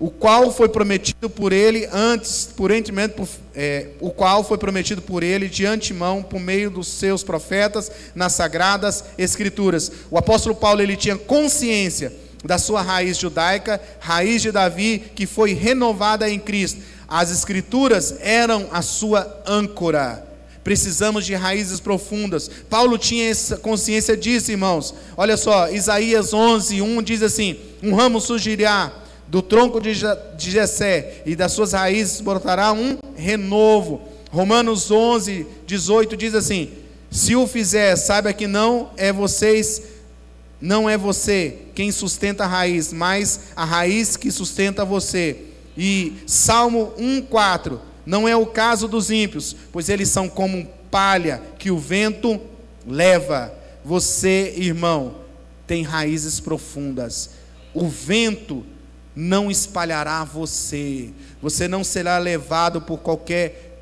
[0.00, 3.08] O qual foi prometido por ele antes, por antemão,
[3.54, 8.32] é, o qual foi prometido por ele de antemão por meio dos seus profetas nas
[8.32, 9.92] sagradas escrituras.
[10.10, 12.12] O apóstolo Paulo ele tinha consciência
[12.44, 16.80] da sua raiz judaica, raiz de Davi, que foi renovada em Cristo.
[17.08, 20.26] As Escrituras eram a sua âncora.
[20.62, 22.50] Precisamos de raízes profundas.
[22.68, 24.94] Paulo tinha essa consciência disso, irmãos.
[25.16, 28.92] Olha só, Isaías 11, 1 diz assim: Um ramo surgirá
[29.28, 29.94] do tronco de
[30.50, 34.02] Jessé, e das suas raízes brotará um renovo.
[34.30, 36.70] Romanos 11, 18 diz assim:
[37.10, 39.82] Se o fizer, saiba que não é vocês
[40.60, 45.44] não é você quem sustenta a raiz, mas a raiz que sustenta você.
[45.76, 51.70] E Salmo 1:4, não é o caso dos ímpios, pois eles são como palha que
[51.70, 52.40] o vento
[52.86, 53.54] leva.
[53.84, 55.16] Você, irmão,
[55.66, 57.30] tem raízes profundas.
[57.72, 58.64] O vento
[59.14, 61.10] não espalhará você.
[61.40, 63.80] Você não será levado por qualquer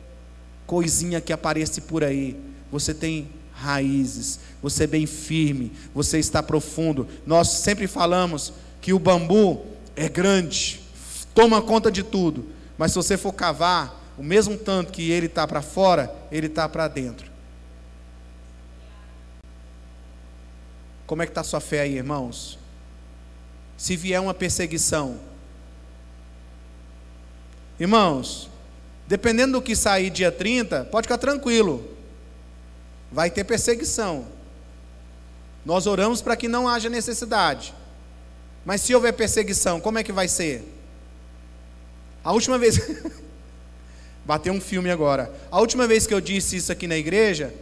[0.67, 2.37] coisinha que apareça por aí.
[2.71, 7.09] Você tem raízes, você é bem firme, você está profundo.
[7.27, 9.65] Nós sempre falamos que o bambu
[9.95, 10.81] é grande,
[11.35, 15.47] toma conta de tudo, mas se você for cavar, o mesmo tanto que ele está
[15.47, 17.31] para fora, ele está para dentro.
[21.07, 22.59] Como é que está sua fé aí, irmãos?
[23.77, 25.21] Se vier uma perseguição,
[27.79, 28.51] irmãos,
[29.07, 31.96] Dependendo do que sair dia 30, pode ficar tranquilo.
[33.17, 34.27] Vai ter perseguição.
[35.65, 37.73] Nós oramos para que não haja necessidade.
[38.63, 40.63] Mas se houver perseguição, como é que vai ser?
[42.23, 42.79] A última vez.
[44.23, 45.33] Bateu um filme agora.
[45.51, 47.55] A última vez que eu disse isso aqui na igreja,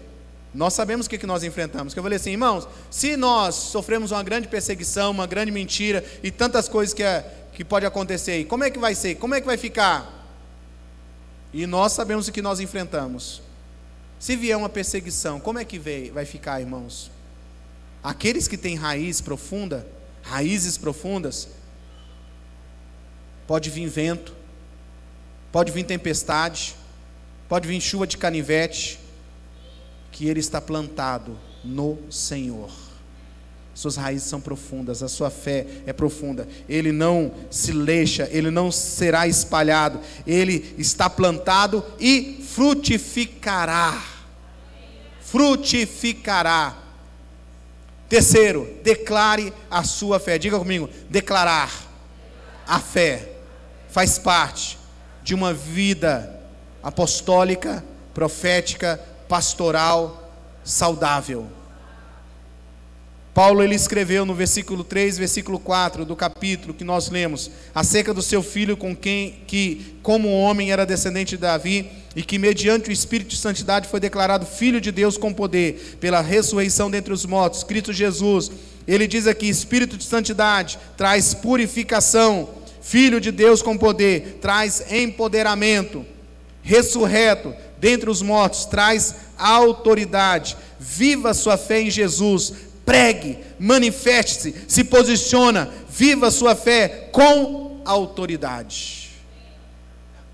[0.53, 1.95] nós sabemos o que, que nós enfrentamos.
[1.95, 6.33] Que eu falei assim, irmãos, se nós sofremos uma grande perseguição, uma grande mentira e
[6.33, 9.15] tantas coisas que, é, que pode acontecer aí, como é que vai ser?
[9.15, 10.37] Como é que vai ficar?
[11.53, 13.41] E nós sabemos o que nós enfrentamos.
[14.25, 15.79] Se vier uma perseguição, como é que
[16.11, 17.11] vai ficar, irmãos?
[18.03, 19.87] Aqueles que têm raiz profunda,
[20.23, 21.47] raízes profundas,
[23.47, 24.35] pode vir vento,
[25.53, 26.75] pode vir tempestade,
[27.51, 28.99] pode vir chuva de canivete,
[30.11, 32.73] que ele está plantado no Senhor.
[33.75, 36.49] Suas raízes são profundas, a sua fé é profunda.
[36.67, 40.01] Ele não se leixa, ele não será espalhado.
[40.27, 44.14] Ele está plantado e frutificará.
[45.35, 46.77] Frutificará.
[48.09, 50.39] Terceiro, declare a sua fé.
[50.39, 51.73] Diga comigo: declarar.
[52.65, 53.33] A fé
[53.89, 54.79] faz parte
[55.25, 56.41] de uma vida
[56.81, 60.31] apostólica, profética, pastoral,
[60.63, 61.49] saudável.
[63.35, 68.23] Paulo ele escreveu no versículo 3, versículo 4 do capítulo que nós lemos, acerca do
[68.23, 72.93] seu filho com quem que como homem era descendente de Davi e que mediante o
[72.93, 77.65] espírito de santidade foi declarado filho de Deus com poder pela ressurreição dentre os mortos,
[77.65, 78.53] Cristo Jesus.
[78.87, 86.07] Ele diz aqui: espírito de santidade traz purificação, filho de Deus com poder traz empoderamento,
[86.63, 90.57] ressurreto dentre os mortos traz autoridade.
[90.79, 92.53] Viva sua fé em Jesus,
[92.85, 99.11] pregue, manifeste-se, se posiciona, viva a sua fé com autoridade.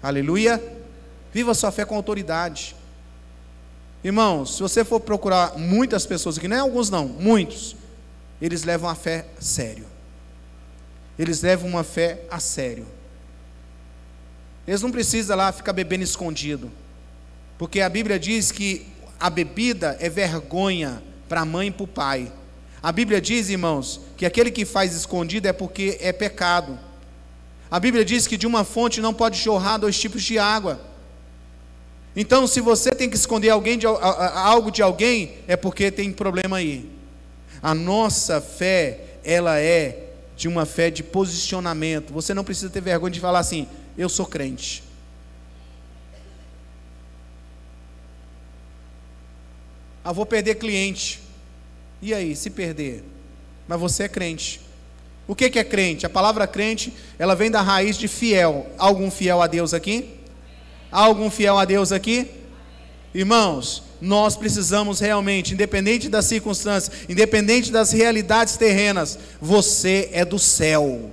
[0.03, 0.63] Aleluia.
[1.33, 2.75] Viva a sua fé com autoridade.
[4.03, 7.77] Irmãos, se você for procurar muitas pessoas aqui, não é alguns não, muitos,
[8.41, 9.87] eles levam a fé a sério.
[11.19, 12.87] Eles levam uma fé a sério.
[14.67, 16.71] Eles não precisam lá ficar bebendo escondido.
[17.59, 18.87] Porque a Bíblia diz que
[19.19, 22.33] a bebida é vergonha para a mãe e para o pai.
[22.83, 26.79] A Bíblia diz, irmãos, que aquele que faz escondido é porque é pecado.
[27.71, 30.81] A Bíblia diz que de uma fonte não pode jorrar dois tipos de água.
[32.17, 36.57] Então, se você tem que esconder alguém de, algo de alguém, é porque tem problema
[36.57, 36.91] aí.
[37.63, 42.13] A nossa fé, ela é de uma fé de posicionamento.
[42.13, 44.83] Você não precisa ter vergonha de falar assim: eu sou crente.
[50.03, 51.21] Ah, vou perder cliente.
[52.03, 53.05] E aí, se perder?
[53.69, 54.61] Mas você é crente.
[55.29, 56.05] O que é crente?
[56.05, 58.67] A palavra crente, ela vem da raiz de fiel.
[58.79, 60.11] Há algum fiel a Deus aqui?
[60.91, 62.29] Há algum fiel a Deus aqui?
[63.15, 71.11] Irmãos, nós precisamos realmente, independente das circunstâncias, independente das realidades terrenas, você é do céu.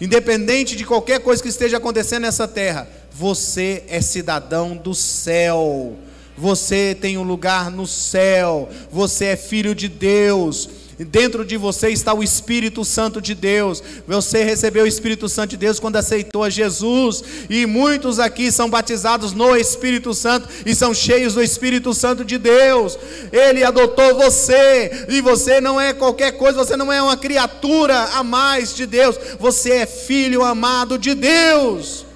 [0.00, 5.96] Independente de qualquer coisa que esteja acontecendo nessa terra, você é cidadão do céu.
[6.36, 8.68] Você tem um lugar no céu.
[8.90, 10.68] Você é filho de Deus.
[10.98, 13.82] Dentro de você está o Espírito Santo de Deus.
[14.06, 17.22] Você recebeu o Espírito Santo de Deus quando aceitou a Jesus.
[17.50, 22.38] E muitos aqui são batizados no Espírito Santo e são cheios do Espírito Santo de
[22.38, 22.98] Deus.
[23.30, 25.06] Ele adotou você.
[25.08, 29.18] E você não é qualquer coisa, você não é uma criatura a mais de Deus.
[29.38, 32.06] Você é filho amado de Deus.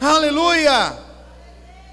[0.00, 1.09] Aleluia!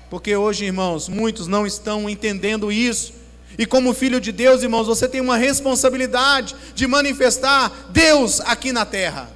[0.09, 3.13] Porque hoje, irmãos, muitos não estão entendendo isso.
[3.57, 8.85] E como filho de Deus, irmãos, você tem uma responsabilidade de manifestar Deus aqui na
[8.85, 9.29] terra.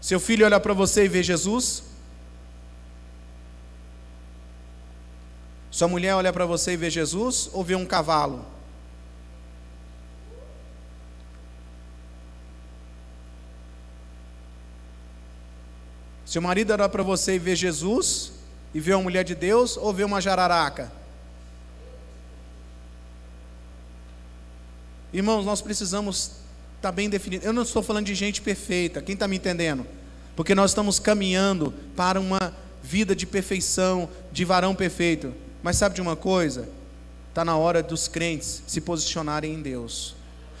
[0.00, 1.84] Seu filho olha para você e vê Jesus.
[5.70, 8.44] Sua mulher olha para você e vê Jesus ou vê um cavalo?
[16.24, 18.35] Seu marido olha para você e vê Jesus
[18.76, 20.92] e vê uma mulher de Deus ou vê uma jararaca?
[25.10, 26.42] Irmãos, nós precisamos estar
[26.82, 27.42] tá bem definido.
[27.46, 29.86] Eu não estou falando de gente perfeita, quem está me entendendo?
[30.36, 35.32] Porque nós estamos caminhando para uma vida de perfeição, de varão perfeito.
[35.62, 36.68] Mas sabe de uma coisa?
[37.30, 40.14] Está na hora dos crentes se posicionarem em Deus.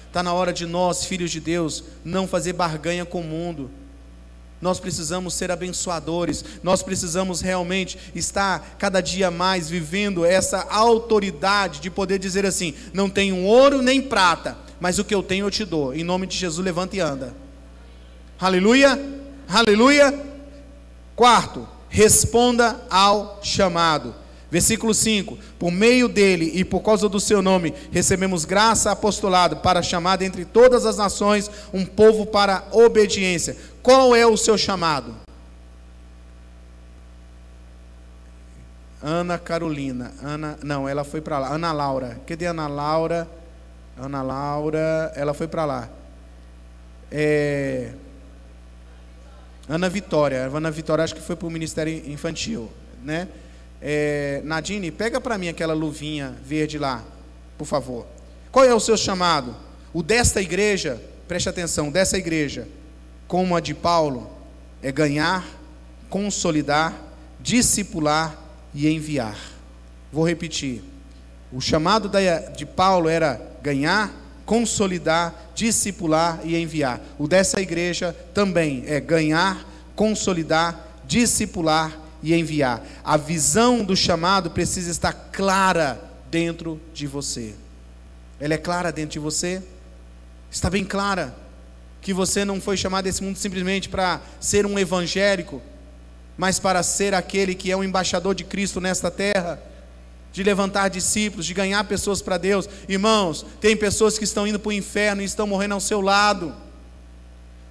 [0.06, 3.70] Está na hora de nós, filhos de Deus, não fazer barganha com o mundo
[4.60, 11.90] nós precisamos ser abençoadores, nós precisamos realmente estar cada dia mais vivendo essa autoridade de
[11.90, 15.64] poder dizer assim: não tenho ouro nem prata, mas o que eu tenho eu te
[15.64, 15.94] dou.
[15.94, 17.34] Em nome de Jesus, levanta e anda.
[18.40, 18.98] Aleluia,
[19.48, 20.12] aleluia.
[21.14, 24.14] Quarto, responda ao chamado.
[24.50, 29.82] Versículo 5: Por meio dele e por causa do seu nome, recebemos graça apostolado para
[29.82, 33.56] chamar entre todas as nações um povo para obediência.
[33.82, 35.14] Qual é o seu chamado?
[39.02, 41.48] Ana Carolina, Ana, não, ela foi para lá.
[41.52, 43.28] Ana Laura, cadê Ana Laura?
[43.96, 45.88] Ana Laura, ela foi para lá.
[47.10, 47.92] É...
[49.68, 52.70] Ana Vitória, Ana Vitória acho que foi para o Ministério Infantil,
[53.02, 53.28] né?
[53.88, 57.04] É, Nadine, pega para mim aquela luvinha verde lá,
[57.56, 58.04] por favor.
[58.50, 59.54] Qual é o seu chamado?
[59.94, 62.66] O desta igreja, preste atenção, dessa igreja,
[63.28, 64.28] como a de Paulo,
[64.82, 65.46] é ganhar,
[66.10, 67.00] consolidar,
[67.38, 68.36] discipular
[68.74, 69.38] e enviar.
[70.12, 70.82] Vou repetir.
[71.52, 72.10] O chamado
[72.56, 74.12] de Paulo era ganhar,
[74.44, 77.00] consolidar, discipular e enviar.
[77.20, 82.84] O dessa igreja também é ganhar, consolidar, discipular e enviar.
[83.04, 86.00] A visão do chamado precisa estar clara
[86.30, 87.54] dentro de você.
[88.40, 89.62] Ela é clara dentro de você?
[90.50, 91.34] Está bem clara
[92.00, 95.60] que você não foi chamado desse mundo simplesmente para ser um evangélico,
[96.36, 99.60] mas para ser aquele que é um embaixador de Cristo nesta terra,
[100.32, 102.68] de levantar discípulos, de ganhar pessoas para Deus.
[102.88, 106.54] Irmãos, tem pessoas que estão indo para o inferno e estão morrendo ao seu lado.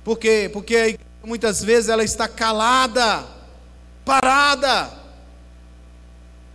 [0.04, 0.50] Por quê?
[0.52, 3.35] Porque muitas vezes ela está calada
[4.06, 4.92] parada,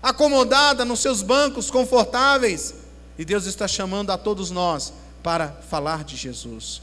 [0.02, 2.74] acomodada nos seus bancos confortáveis.
[3.18, 6.80] E Deus está chamando a todos nós para falar de Jesus.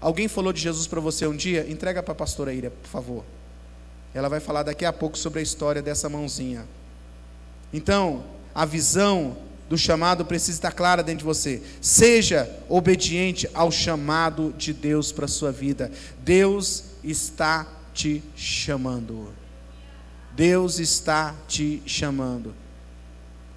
[0.00, 1.68] Alguém falou de Jesus para você um dia?
[1.68, 3.24] Entrega para a pastora Ira, por favor.
[4.14, 6.66] Ela vai falar daqui a pouco sobre a história dessa mãozinha.
[7.72, 9.36] Então, a visão
[9.68, 11.62] do chamado precisa estar clara dentro de você.
[11.80, 15.90] Seja obediente ao chamado de Deus para a sua vida.
[16.22, 17.66] Deus está
[17.98, 19.34] te chamando.
[20.36, 22.54] Deus está te chamando.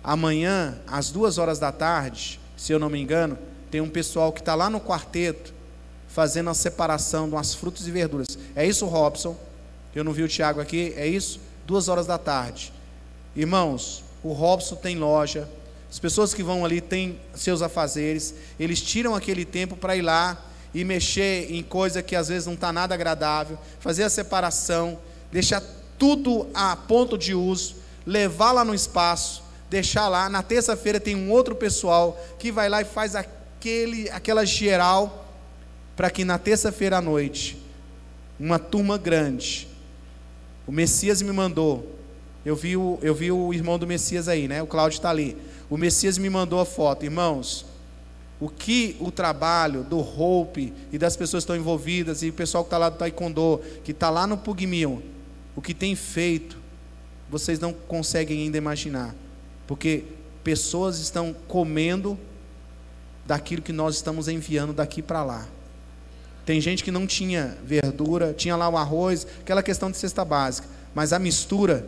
[0.03, 3.37] Amanhã, às duas horas da tarde, se eu não me engano,
[3.69, 5.53] tem um pessoal que está lá no quarteto
[6.07, 8.35] fazendo a separação de umas frutas e verduras.
[8.55, 9.37] É isso, Robson?
[9.93, 10.91] Eu não vi o Tiago aqui.
[10.97, 11.39] É isso?
[11.67, 12.73] Duas horas da tarde.
[13.35, 15.47] Irmãos, o Robson tem loja.
[15.87, 18.33] As pessoas que vão ali têm seus afazeres.
[18.59, 22.53] Eles tiram aquele tempo para ir lá e mexer em coisa que às vezes não
[22.53, 24.97] está nada agradável, fazer a separação,
[25.31, 25.61] deixar
[25.97, 30.29] tudo a ponto de uso, levar lá no espaço, deixar lá.
[30.29, 35.27] Na terça-feira tem um outro pessoal que vai lá e faz aquele, aquela geral,
[35.95, 37.61] para que na terça-feira à noite,
[38.39, 39.67] uma turma grande,
[40.65, 41.95] o Messias me mandou,
[42.45, 44.63] eu vi o, eu vi o irmão do Messias aí, né?
[44.63, 45.37] O Cláudio está ali.
[45.69, 47.70] O Messias me mandou a foto, irmãos
[48.41, 52.63] o que o trabalho do Hope e das pessoas que estão envolvidas, e o pessoal
[52.63, 55.03] que está lá do Taekwondo, que está lá no Pugmil,
[55.55, 56.57] o que tem feito,
[57.29, 59.15] vocês não conseguem ainda imaginar,
[59.67, 60.05] porque
[60.43, 62.17] pessoas estão comendo
[63.27, 65.47] daquilo que nós estamos enviando daqui para lá.
[66.43, 70.67] Tem gente que não tinha verdura, tinha lá o arroz, aquela questão de cesta básica,
[70.95, 71.87] mas a mistura,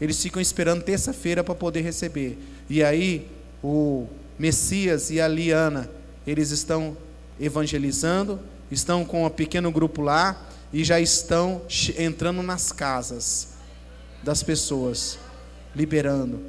[0.00, 2.36] eles ficam esperando terça-feira para poder receber.
[2.68, 3.28] E aí,
[3.62, 5.90] o Messias e a Liana,
[6.26, 6.96] eles estão
[7.38, 8.40] evangelizando,
[8.70, 11.62] estão com um pequeno grupo lá e já estão
[11.98, 13.48] entrando nas casas
[14.22, 15.18] das pessoas,
[15.74, 16.40] liberando,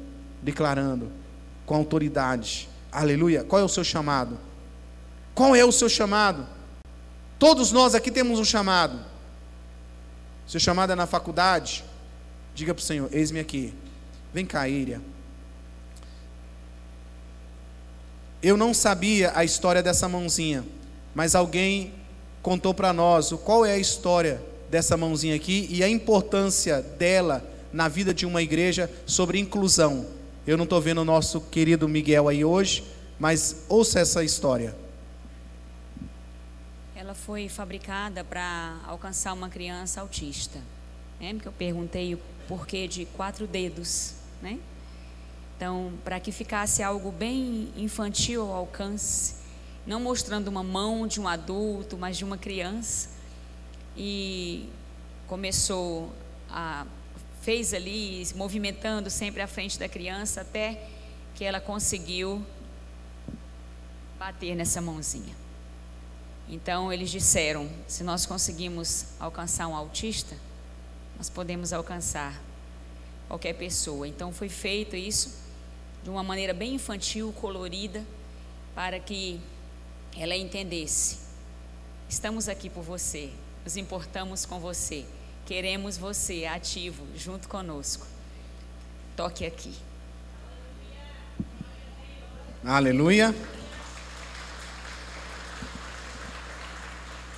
[0.42, 1.10] declarando
[1.66, 2.68] com autoridade.
[2.90, 3.44] Aleluia.
[3.44, 4.38] Qual é o seu chamado?
[5.34, 6.46] Qual é o seu chamado?
[7.38, 8.98] Todos nós aqui temos um chamado.
[10.46, 11.84] Seu chamado é na faculdade?
[12.54, 13.74] Diga para o Senhor: Eis-me aqui.
[14.32, 15.00] Vem cá, Íria.
[18.44, 20.66] Eu não sabia a história dessa mãozinha,
[21.14, 21.94] mas alguém
[22.42, 24.38] contou para nós qual é a história
[24.70, 30.06] dessa mãozinha aqui e a importância dela na vida de uma igreja sobre inclusão.
[30.46, 32.84] Eu não estou vendo o nosso querido Miguel aí hoje,
[33.18, 34.76] mas ouça essa história.
[36.94, 40.58] Ela foi fabricada para alcançar uma criança autista.
[41.18, 41.34] Né?
[41.40, 44.58] Que eu perguntei o porquê de quatro dedos, né?
[45.56, 49.36] Então, para que ficasse algo bem infantil ao alcance,
[49.86, 53.10] não mostrando uma mão de um adulto, mas de uma criança.
[53.96, 54.68] E
[55.26, 56.12] começou
[56.50, 56.86] a
[57.44, 60.82] fez ali movimentando sempre à frente da criança até
[61.34, 62.44] que ela conseguiu
[64.18, 65.34] bater nessa mãozinha.
[66.48, 70.34] Então eles disseram: se nós conseguimos alcançar um autista,
[71.18, 72.40] nós podemos alcançar
[73.28, 74.08] qualquer pessoa.
[74.08, 75.43] Então foi feito isso
[76.04, 78.04] de uma maneira bem infantil, colorida,
[78.74, 79.40] para que
[80.16, 81.16] ela entendesse:
[82.08, 83.30] estamos aqui por você,
[83.64, 85.06] nos importamos com você,
[85.46, 88.06] queremos você ativo junto conosco.
[89.16, 89.72] Toque aqui.
[92.62, 93.34] Aleluia.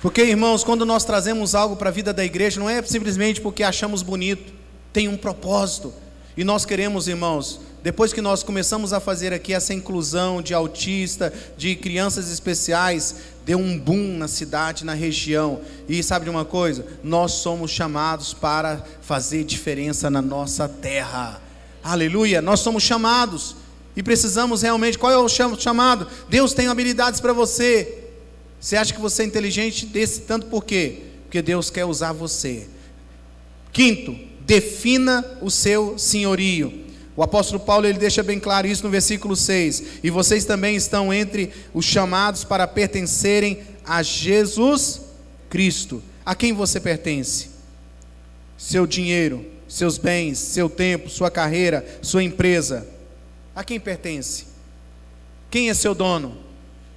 [0.01, 3.63] Porque, irmãos, quando nós trazemos algo para a vida da igreja, não é simplesmente porque
[3.63, 4.53] achamos bonito,
[4.91, 5.93] tem um propósito.
[6.35, 11.33] E nós queremos, irmãos, depois que nós começamos a fazer aqui essa inclusão de autista,
[11.55, 13.15] de crianças especiais,
[13.45, 15.61] deu um boom na cidade, na região.
[15.87, 16.85] E sabe de uma coisa?
[17.01, 21.41] Nós somos chamados para fazer diferença na nossa terra.
[21.81, 22.41] Aleluia!
[22.41, 23.55] Nós somos chamados
[23.95, 24.99] e precisamos realmente.
[24.99, 26.09] Qual é o chamado?
[26.27, 28.09] Deus tem habilidades para você.
[28.59, 31.03] Você acha que você é inteligente desse tanto por quê?
[31.23, 32.67] Porque Deus quer usar você.
[33.71, 36.85] Quinto, defina o seu senhorio.
[37.17, 40.03] O apóstolo Paulo ele deixa bem claro isso no versículo 6.
[40.03, 45.01] E vocês também estão entre os chamados para pertencerem a Jesus
[45.49, 46.03] Cristo.
[46.23, 47.49] A quem você pertence?
[48.55, 52.87] Seu dinheiro, seus bens, seu tempo, sua carreira, sua empresa.
[53.55, 54.45] A quem pertence?
[55.49, 56.37] Quem é seu dono?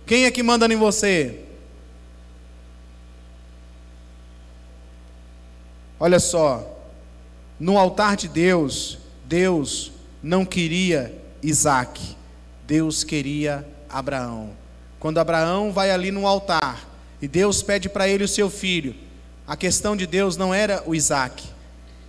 [0.05, 1.45] Quem é que manda em você?
[5.99, 6.79] Olha só,
[7.59, 9.93] no altar de Deus, Deus
[10.23, 12.17] não queria Isaac,
[12.67, 14.51] Deus queria Abraão.
[14.99, 16.89] Quando Abraão vai ali no altar
[17.21, 18.95] e Deus pede para ele o seu filho,
[19.47, 21.49] a questão de Deus não era o Isaac,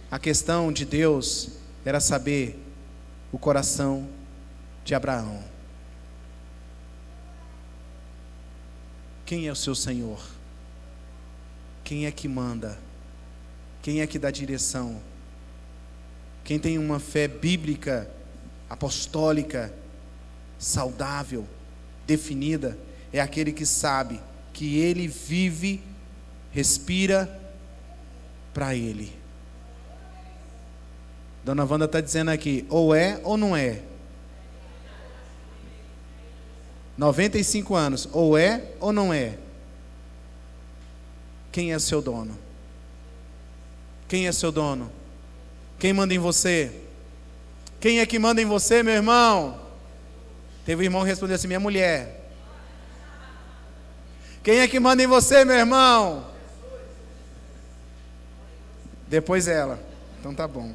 [0.10, 1.50] a questão de Deus
[1.86, 2.60] era saber
[3.32, 4.08] o coração
[4.84, 5.42] de Abraão.
[9.26, 10.20] Quem é o seu Senhor?
[11.84, 12.78] Quem é que manda?
[13.82, 15.02] Quem é que dá direção?
[16.44, 18.10] Quem tem uma fé bíblica,
[18.70, 19.74] apostólica,
[20.58, 21.48] saudável,
[22.06, 22.78] definida,
[23.14, 24.20] é aquele que sabe
[24.54, 25.82] que ele vive,
[26.52, 27.40] respira
[28.54, 29.22] para ele.
[31.44, 33.82] Dona Wanda está dizendo aqui, ou é ou não é.
[36.98, 39.38] 95 anos, ou é ou não é.
[41.52, 42.38] Quem é seu dono?
[44.08, 44.92] Quem é seu dono?
[45.82, 46.72] Quem manda em você?
[47.80, 49.60] Quem é que manda em você, meu irmão?
[50.64, 52.30] Teve um irmão que respondeu assim: minha mulher.
[54.44, 56.28] Quem é que manda em você, meu irmão?
[59.08, 59.80] Depois ela.
[60.20, 60.72] Então tá bom.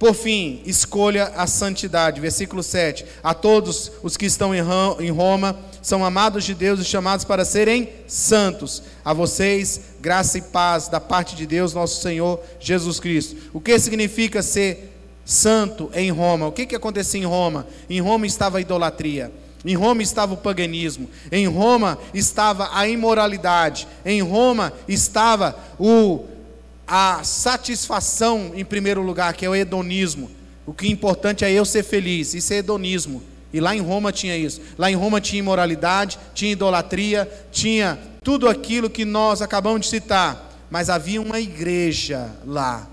[0.00, 2.22] Por fim, escolha a santidade.
[2.22, 3.04] Versículo 7.
[3.22, 7.86] A todos os que estão em Roma são amados de Deus e chamados para serem
[8.08, 8.82] santos.
[9.04, 13.36] A vocês, graça e paz da parte de Deus, nosso Senhor Jesus Cristo.
[13.52, 14.90] O que significa ser
[15.22, 16.46] santo em Roma?
[16.46, 17.66] O que, que acontecia em Roma?
[17.90, 19.30] Em Roma estava a idolatria.
[19.62, 26.24] Em Roma estava o paganismo, em Roma estava a imoralidade, em Roma estava o
[26.92, 30.28] a satisfação em primeiro lugar, que é o hedonismo.
[30.66, 33.22] O que é importante é eu ser feliz, isso é hedonismo.
[33.52, 34.60] E lá em Roma tinha isso.
[34.76, 40.50] Lá em Roma tinha imoralidade, tinha idolatria, tinha tudo aquilo que nós acabamos de citar.
[40.68, 42.88] Mas havia uma igreja lá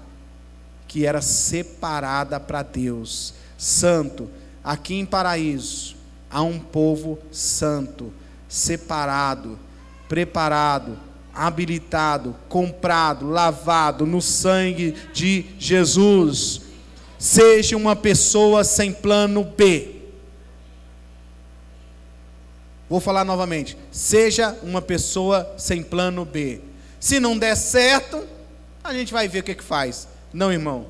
[0.88, 4.30] que era separada para Deus, santo.
[4.64, 5.96] Aqui em Paraíso
[6.30, 8.14] há um povo santo,
[8.48, 9.58] separado,
[10.08, 11.07] preparado
[11.38, 16.62] habilitado, comprado, lavado no sangue de Jesus.
[17.20, 19.96] Seja uma pessoa sem plano B.
[22.90, 23.78] Vou falar novamente.
[23.92, 26.62] Seja uma pessoa sem plano B.
[27.00, 28.26] Se não der certo,
[28.84, 30.08] a gente vai ver o que, que faz.
[30.34, 30.88] Não, irmão.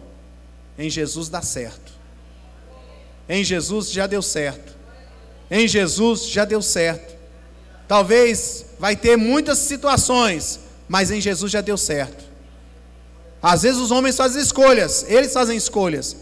[0.77, 1.91] Em Jesus dá certo.
[3.27, 4.77] Em Jesus já deu certo.
[5.49, 7.16] Em Jesus já deu certo.
[7.87, 12.25] Talvez vai ter muitas situações, mas em Jesus já deu certo.
[13.41, 16.15] Às vezes os homens fazem escolhas, eles fazem escolhas.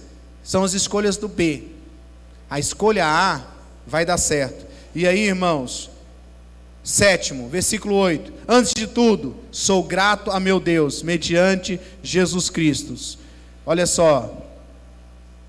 [0.44, 1.64] São as escolhas do B.
[2.50, 3.42] A escolha A
[3.88, 4.66] vai dar certo.
[4.94, 5.90] E aí, irmãos,
[6.84, 8.32] sétimo, versículo 8.
[8.48, 12.96] Antes de tudo, sou grato a meu Deus, mediante Jesus Cristo.
[13.66, 14.46] Olha só,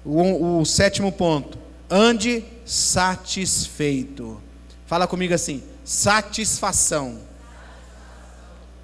[0.02, 1.58] o, o sétimo ponto.
[1.90, 4.40] Ande satisfeito.
[4.86, 7.20] Fala comigo assim: satisfação.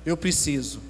[0.06, 0.80] Eu preciso.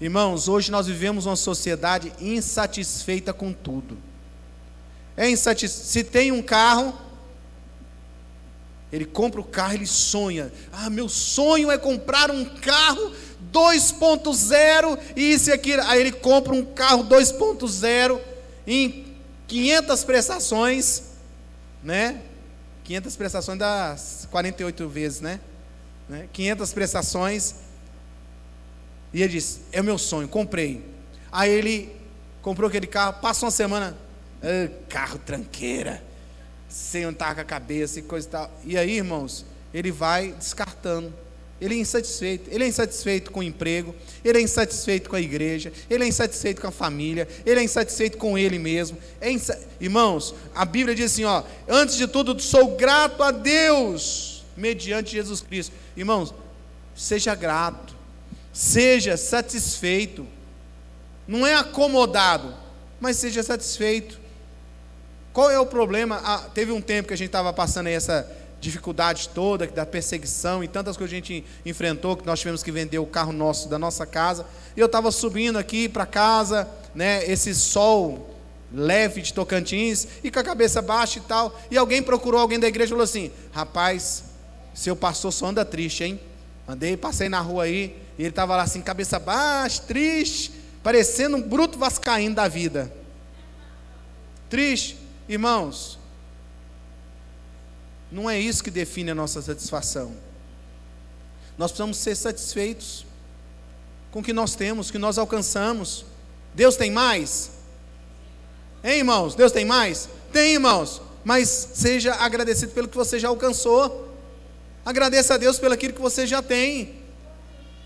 [0.00, 3.98] Irmãos, hoje nós vivemos uma sociedade insatisfeita com tudo.
[5.16, 5.72] É insatis...
[5.72, 6.96] Se tem um carro,
[8.92, 10.52] ele compra o carro, ele sonha.
[10.72, 13.12] Ah, meu sonho é comprar um carro
[13.52, 15.82] 2.0 e isso e aquilo.
[15.82, 18.20] Aí ele compra um carro 2.0
[18.66, 19.04] em
[19.48, 21.02] 500 prestações,
[21.82, 22.22] né?
[22.90, 23.96] 500 prestações dá
[24.32, 25.38] 48 vezes, né?
[26.08, 26.28] né?
[26.32, 27.54] 500 prestações.
[29.12, 30.84] E ele disse: É o meu sonho, comprei.
[31.30, 31.94] Aí ele
[32.42, 33.96] comprou aquele carro, passa uma semana,
[34.42, 36.02] ah, carro tranqueira,
[36.68, 38.50] sem andar com a cabeça e coisa e tal.
[38.64, 41.14] E aí, irmãos, ele vai descartando.
[41.60, 42.48] Ele é insatisfeito.
[42.50, 43.94] Ele é insatisfeito com o emprego,
[44.24, 48.16] ele é insatisfeito com a igreja, ele é insatisfeito com a família, ele é insatisfeito
[48.16, 48.96] com ele mesmo.
[49.20, 49.60] É insa...
[49.78, 55.40] Irmãos, a Bíblia diz assim: ó, antes de tudo, sou grato a Deus, mediante Jesus
[55.40, 55.74] Cristo.
[55.96, 56.32] Irmãos,
[56.94, 57.94] seja grato,
[58.52, 60.26] seja satisfeito.
[61.28, 62.54] Não é acomodado,
[62.98, 64.18] mas seja satisfeito.
[65.32, 66.20] Qual é o problema?
[66.24, 68.28] Ah, teve um tempo que a gente estava passando aí essa
[68.60, 72.70] dificuldade toda, da perseguição e tantas coisas que a gente enfrentou, que nós tivemos que
[72.70, 74.46] vender o carro nosso da nossa casa.
[74.76, 78.36] E eu estava subindo aqui para casa, né, esse sol
[78.72, 81.58] leve de Tocantins, e com a cabeça baixa e tal.
[81.70, 84.24] E alguém procurou alguém da igreja e falou assim: Rapaz,
[84.74, 86.20] seu pastor só anda triste, hein?
[86.68, 90.52] Andei, passei na rua aí, e ele estava lá assim, cabeça baixa, triste,
[90.82, 92.92] parecendo um bruto vascaíno da vida.
[94.48, 94.96] Triste,
[95.28, 95.99] irmãos,
[98.10, 100.12] não é isso que define a nossa satisfação.
[101.56, 103.06] Nós precisamos ser satisfeitos
[104.10, 106.04] com o que nós temos, o que nós alcançamos.
[106.54, 107.52] Deus tem mais?
[108.82, 109.34] Hein, irmãos?
[109.34, 110.08] Deus tem mais?
[110.32, 111.00] Tem, irmãos.
[111.22, 114.08] Mas seja agradecido pelo que você já alcançou.
[114.84, 116.98] Agradeça a Deus pelo aquilo que você já tem.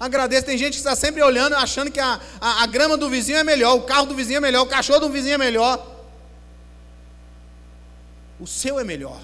[0.00, 0.46] Agradeça.
[0.46, 3.44] Tem gente que está sempre olhando, achando que a, a, a grama do vizinho é
[3.44, 5.94] melhor, o carro do vizinho é melhor, o cachorro do vizinho é melhor.
[8.40, 9.20] O seu é melhor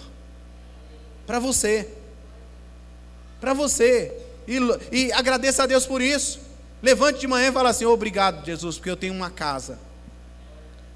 [1.30, 1.88] para você.
[3.40, 4.12] Para você.
[4.48, 4.58] E,
[4.90, 6.40] e agradeça a Deus por isso.
[6.82, 9.78] Levante de manhã e fala assim: Obrigado, Jesus, porque eu tenho uma casa.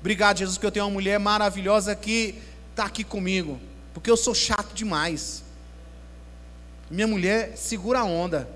[0.01, 2.35] Obrigado, Jesus, porque eu tenho uma mulher maravilhosa que
[2.72, 3.61] está aqui comigo.
[3.93, 5.45] Porque eu sou chato demais.
[6.91, 8.49] Minha mulher segura a onda.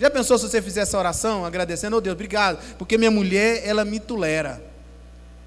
[0.00, 3.84] Já pensou se você fizer essa oração agradecendo, oh Deus, obrigado, porque minha mulher, ela
[3.84, 4.60] me tolera.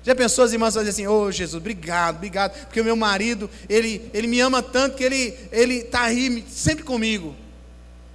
[0.04, 3.50] Já pensou as irmãs fazer assim, ô oh, Jesus, obrigado, obrigado, porque o meu marido,
[3.68, 7.36] ele, ele me ama tanto que ele ele está aí sempre comigo.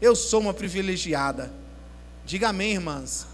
[0.01, 1.53] Eu sou uma privilegiada.
[2.25, 3.27] Diga amém, irmãs.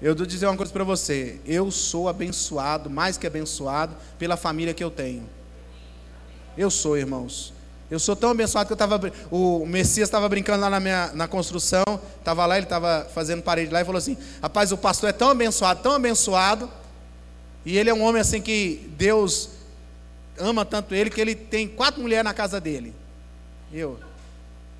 [0.00, 1.40] Eu vou dizer uma coisa para você.
[1.46, 5.28] Eu sou abençoado, mais que abençoado, pela família que eu tenho.
[6.56, 7.55] Eu sou, irmãos.
[7.90, 9.12] Eu sou tão abençoado que eu estava.
[9.30, 11.84] O Messias estava brincando lá na, minha, na construção,
[12.18, 15.28] estava lá, ele estava fazendo parede lá e falou assim: Rapaz, o pastor é tão
[15.28, 16.68] abençoado, tão abençoado,
[17.64, 19.50] e ele é um homem assim que Deus
[20.38, 22.92] ama tanto ele que ele tem quatro mulheres na casa dele.
[23.72, 23.98] Eu,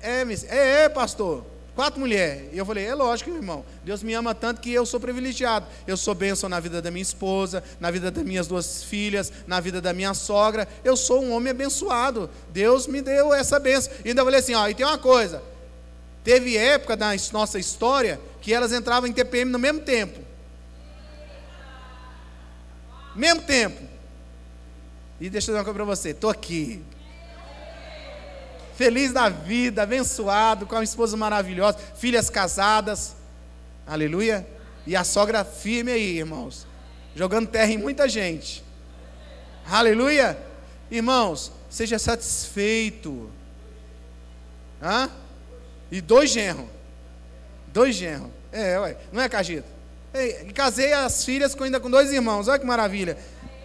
[0.01, 1.45] é, é, é pastor.
[1.77, 2.49] Quatro mulheres.
[2.51, 3.63] E eu falei, é lógico, irmão.
[3.83, 5.67] Deus me ama tanto que eu sou privilegiado.
[5.85, 9.59] Eu sou bênção na vida da minha esposa, na vida das minhas duas filhas, na
[9.59, 10.67] vida da minha sogra.
[10.83, 12.31] Eu sou um homem abençoado.
[12.49, 13.93] Deus me deu essa bênção.
[14.03, 15.39] E ainda falei assim, ó, e tem uma coisa.
[16.23, 20.19] Teve época na nossa história que elas entravam em TPM no mesmo tempo.
[23.15, 23.83] Mesmo tempo.
[25.21, 26.09] E deixa eu dizer uma coisa para você.
[26.09, 26.81] Estou aqui
[28.77, 33.15] feliz da vida, abençoado, com uma esposa maravilhosa, filhas casadas,
[33.87, 34.47] aleluia.
[34.85, 36.67] E a sogra firme aí, irmãos,
[37.15, 38.63] jogando terra em muita gente,
[39.67, 40.37] aleluia.
[40.91, 43.31] Irmãos, seja satisfeito,
[44.81, 45.09] Hã?
[45.91, 46.67] e dois genros,
[47.73, 49.67] dois genros, é, ué, não é, Cagito?
[50.53, 53.17] casei as filhas com, ainda com dois irmãos, olha que maravilha.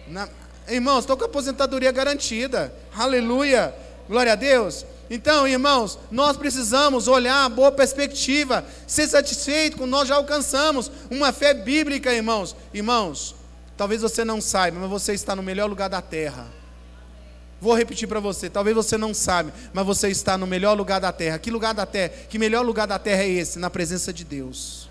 [0.07, 0.27] Na,
[0.67, 3.73] irmãos, estou com aposentadoria garantida, aleluia,
[4.07, 4.85] glória a Deus.
[5.13, 11.31] Então, irmãos, nós precisamos olhar a boa perspectiva, ser satisfeito com nós já alcançamos uma
[11.31, 12.55] fé bíblica, irmãos.
[12.73, 13.35] Irmãos,
[13.77, 16.47] talvez você não saiba, mas você está no melhor lugar da terra.
[17.61, 21.11] Vou repetir para você, talvez você não sabe, mas você está no melhor lugar da
[21.11, 21.37] terra.
[21.37, 22.11] Que lugar da terra?
[22.27, 23.59] Que melhor lugar da terra é esse?
[23.59, 24.82] Na presença de Deus.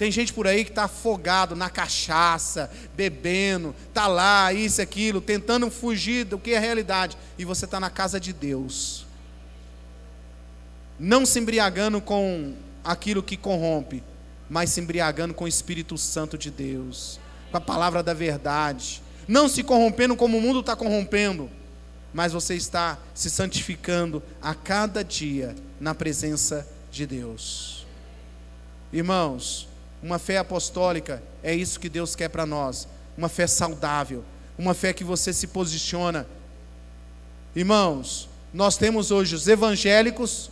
[0.00, 5.70] Tem gente por aí que está afogado na cachaça, bebendo, está lá, isso, aquilo, tentando
[5.70, 7.18] fugir do que é a realidade.
[7.36, 9.04] E você está na casa de Deus.
[10.98, 14.02] Não se embriagando com aquilo que corrompe,
[14.48, 17.20] mas se embriagando com o Espírito Santo de Deus,
[17.50, 19.02] com a palavra da verdade.
[19.28, 21.50] Não se corrompendo como o mundo está corrompendo,
[22.10, 27.86] mas você está se santificando a cada dia na presença de Deus.
[28.90, 29.68] Irmãos,
[30.02, 32.88] uma fé apostólica é isso que Deus quer para nós.
[33.16, 34.24] Uma fé saudável.
[34.56, 36.26] Uma fé que você se posiciona.
[37.54, 40.50] Irmãos, nós temos hoje os evangélicos,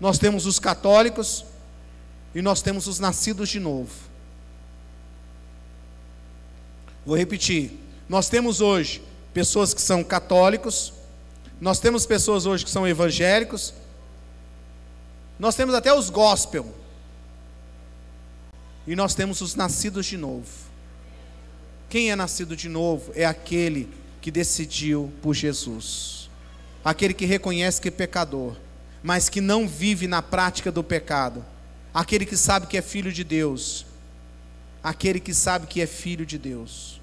[0.00, 1.44] nós temos os católicos
[2.34, 3.92] e nós temos os nascidos de novo.
[7.04, 7.72] Vou repetir.
[8.08, 9.02] Nós temos hoje
[9.34, 10.92] pessoas que são católicos,
[11.60, 13.74] nós temos pessoas hoje que são evangélicos,
[15.38, 16.66] nós temos até os gospel,
[18.88, 20.48] e nós temos os nascidos de novo.
[21.90, 23.86] Quem é nascido de novo é aquele
[24.18, 26.30] que decidiu por Jesus,
[26.82, 28.56] aquele que reconhece que é pecador,
[29.02, 31.44] mas que não vive na prática do pecado,
[31.92, 33.84] aquele que sabe que é filho de Deus,
[34.82, 36.98] aquele que sabe que é filho de Deus.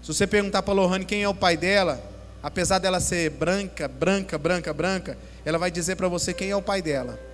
[0.00, 2.02] Se você perguntar para a Lohane quem é o pai dela,
[2.42, 6.62] apesar dela ser branca, branca, branca, branca, ela vai dizer para você quem é o
[6.62, 7.27] pai dela.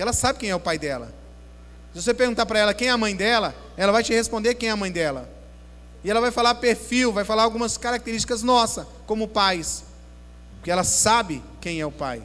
[0.00, 1.12] Ela sabe quem é o pai dela.
[1.92, 4.68] Se você perguntar para ela quem é a mãe dela, ela vai te responder quem
[4.68, 5.28] é a mãe dela.
[6.02, 9.84] E ela vai falar perfil, vai falar algumas características nossas como pais.
[10.56, 12.22] Porque ela sabe quem é o pai.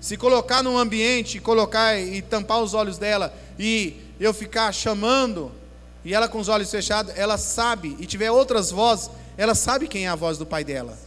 [0.00, 5.52] Se colocar num ambiente, colocar e tampar os olhos dela e eu ficar chamando
[6.04, 10.06] e ela com os olhos fechados, ela sabe e tiver outras vozes, ela sabe quem
[10.06, 10.98] é a voz do pai dela,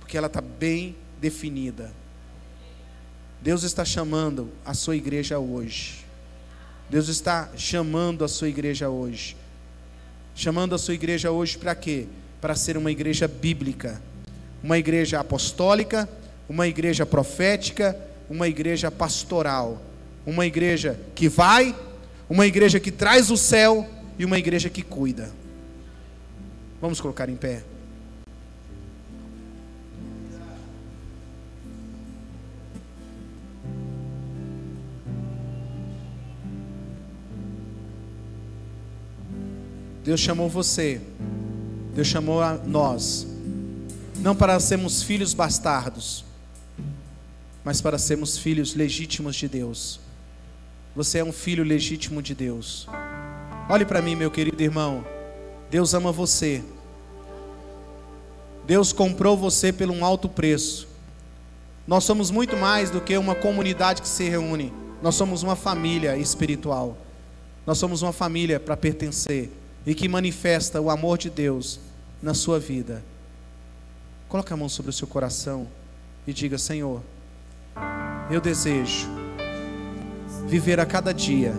[0.00, 1.92] porque ela está bem definida.
[3.42, 6.04] Deus está chamando a sua igreja hoje.
[6.88, 9.36] Deus está chamando a sua igreja hoje.
[10.32, 12.06] Chamando a sua igreja hoje para quê?
[12.40, 14.00] Para ser uma igreja bíblica,
[14.62, 16.08] uma igreja apostólica,
[16.48, 17.98] uma igreja profética,
[18.30, 19.82] uma igreja pastoral,
[20.24, 21.74] uma igreja que vai,
[22.30, 23.88] uma igreja que traz o céu
[24.18, 25.30] e uma igreja que cuida.
[26.80, 27.64] Vamos colocar em pé.
[40.04, 41.00] Deus chamou você,
[41.94, 43.24] Deus chamou a nós,
[44.18, 46.24] não para sermos filhos bastardos,
[47.64, 50.00] mas para sermos filhos legítimos de Deus.
[50.96, 52.88] Você é um filho legítimo de Deus.
[53.70, 55.06] Olhe para mim, meu querido irmão.
[55.70, 56.64] Deus ama você.
[58.66, 60.88] Deus comprou você por um alto preço.
[61.86, 64.72] Nós somos muito mais do que uma comunidade que se reúne.
[65.00, 66.96] Nós somos uma família espiritual.
[67.64, 71.80] Nós somos uma família para pertencer e que manifesta o amor de Deus
[72.22, 73.02] na sua vida.
[74.28, 75.66] Coloque a mão sobre o seu coração
[76.26, 77.02] e diga: Senhor,
[78.30, 79.08] eu desejo
[80.46, 81.52] viver a cada dia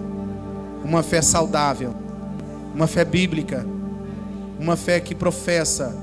[0.84, 1.94] uma fé saudável,
[2.74, 3.66] uma fé bíblica,
[4.60, 5.96] uma fé que professa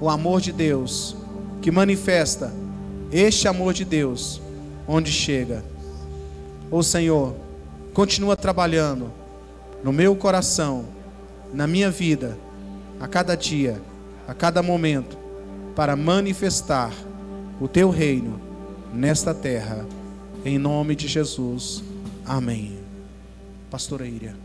[0.00, 1.16] o amor de Deus,
[1.60, 2.52] que manifesta
[3.12, 4.40] este amor de Deus
[4.86, 5.64] onde chega.
[6.70, 7.34] Ô Senhor,
[7.92, 9.10] continua trabalhando
[9.84, 10.84] no meu coração,
[11.52, 12.36] na minha vida,
[13.00, 13.80] a cada dia,
[14.26, 15.16] a cada momento,
[15.74, 16.92] para manifestar
[17.60, 18.40] o teu reino
[18.92, 19.86] nesta terra,
[20.44, 21.82] em nome de Jesus.
[22.24, 22.78] Amém.
[23.70, 24.41] Pastora Íria.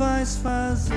[0.00, 0.96] vais fazer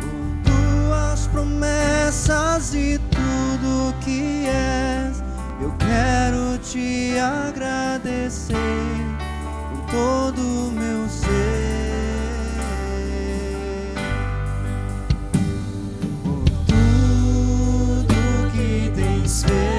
[0.00, 5.22] por tuas promessas e tudo que és.
[5.60, 8.56] Eu quero te agradecer
[9.68, 11.26] com todo o meu ser.
[16.24, 18.16] Por tudo
[18.52, 19.75] que tens feito.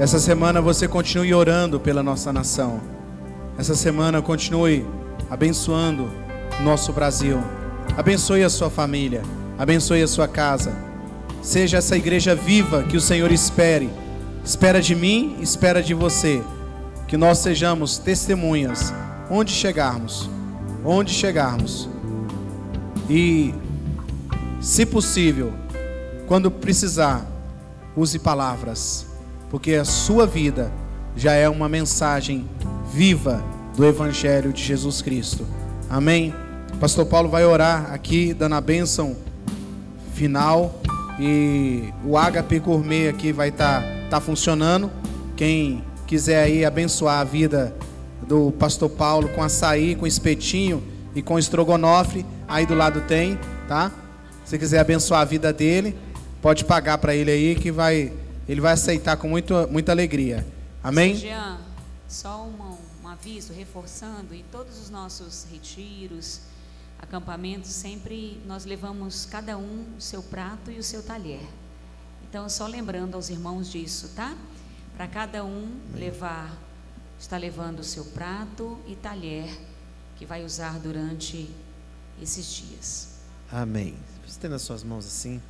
[0.00, 2.80] Essa semana você continue orando pela nossa nação.
[3.58, 4.82] Essa semana continue
[5.28, 6.10] abençoando
[6.62, 7.38] nosso Brasil.
[7.98, 9.20] Abençoe a sua família,
[9.58, 10.72] abençoe a sua casa.
[11.42, 13.90] Seja essa igreja viva que o Senhor espere.
[14.42, 16.42] Espera de mim, espera de você.
[17.06, 18.94] Que nós sejamos testemunhas
[19.30, 20.30] onde chegarmos.
[20.82, 21.90] Onde chegarmos.
[23.06, 23.54] E,
[24.62, 25.52] se possível,
[26.26, 27.22] quando precisar,
[27.94, 29.09] use palavras,
[29.50, 30.72] porque a sua vida
[31.16, 32.48] já é uma mensagem
[32.92, 33.44] viva
[33.76, 35.46] do Evangelho de Jesus Cristo.
[35.88, 36.34] Amém?
[36.80, 39.16] Pastor Paulo vai orar aqui, dando a bênção
[40.14, 40.80] final.
[41.18, 44.90] E o HP Gourmet aqui vai estar tá, tá funcionando.
[45.36, 47.74] Quem quiser aí abençoar a vida
[48.26, 50.82] do Pastor Paulo com açaí, com espetinho
[51.14, 53.90] e com estrogonofe, aí do lado tem, tá?
[54.44, 55.96] Se quiser abençoar a vida dele,
[56.40, 58.12] pode pagar para ele aí que vai,
[58.50, 60.44] ele vai aceitar com muito, muita alegria.
[60.82, 61.14] Amém?
[61.14, 61.60] Jean,
[62.08, 66.40] só um, um aviso, reforçando, em todos os nossos retiros,
[66.98, 71.46] acampamentos, sempre nós levamos cada um o seu prato e o seu talher.
[72.28, 74.36] Então, só lembrando aos irmãos disso, tá?
[74.96, 76.52] Para cada um levar,
[77.20, 79.48] está levando o seu prato e talher
[80.16, 81.48] que vai usar durante
[82.20, 83.10] esses dias.
[83.52, 83.94] Amém.
[84.26, 85.40] Estenda as suas mãos assim.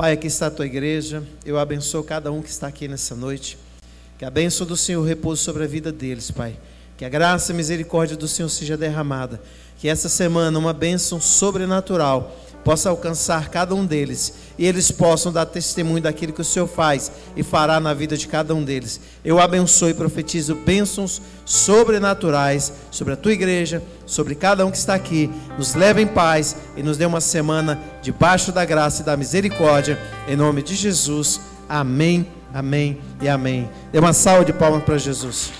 [0.00, 1.22] Pai, aqui está a tua igreja.
[1.44, 3.58] Eu abençoo cada um que está aqui nessa noite.
[4.18, 6.56] Que a bênção do Senhor repouse sobre a vida deles, Pai.
[6.96, 9.42] Que a graça e misericórdia do Senhor seja derramada
[9.78, 12.34] que essa semana uma bênção sobrenatural
[12.64, 17.10] possa alcançar cada um deles e eles possam dar testemunho daquilo que o Senhor faz
[17.34, 19.00] e fará na vida de cada um deles.
[19.24, 24.94] Eu abençoo e profetizo bênçãos sobrenaturais sobre a tua igreja, sobre cada um que está
[24.94, 25.30] aqui.
[25.56, 29.98] Nos leve em paz e nos dê uma semana debaixo da graça e da misericórdia.
[30.28, 31.40] Em nome de Jesus.
[31.68, 33.68] Amém, amém e amém.
[33.92, 35.50] Dê uma salva de palmas para Jesus.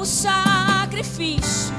[0.00, 1.74] O sacrifício.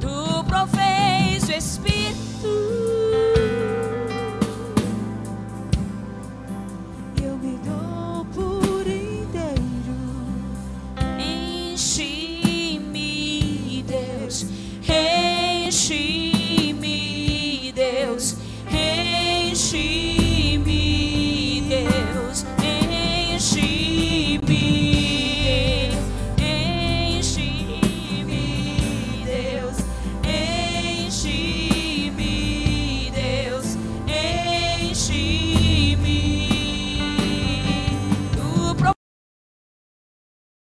[0.00, 2.89] Tu provês o Espírito.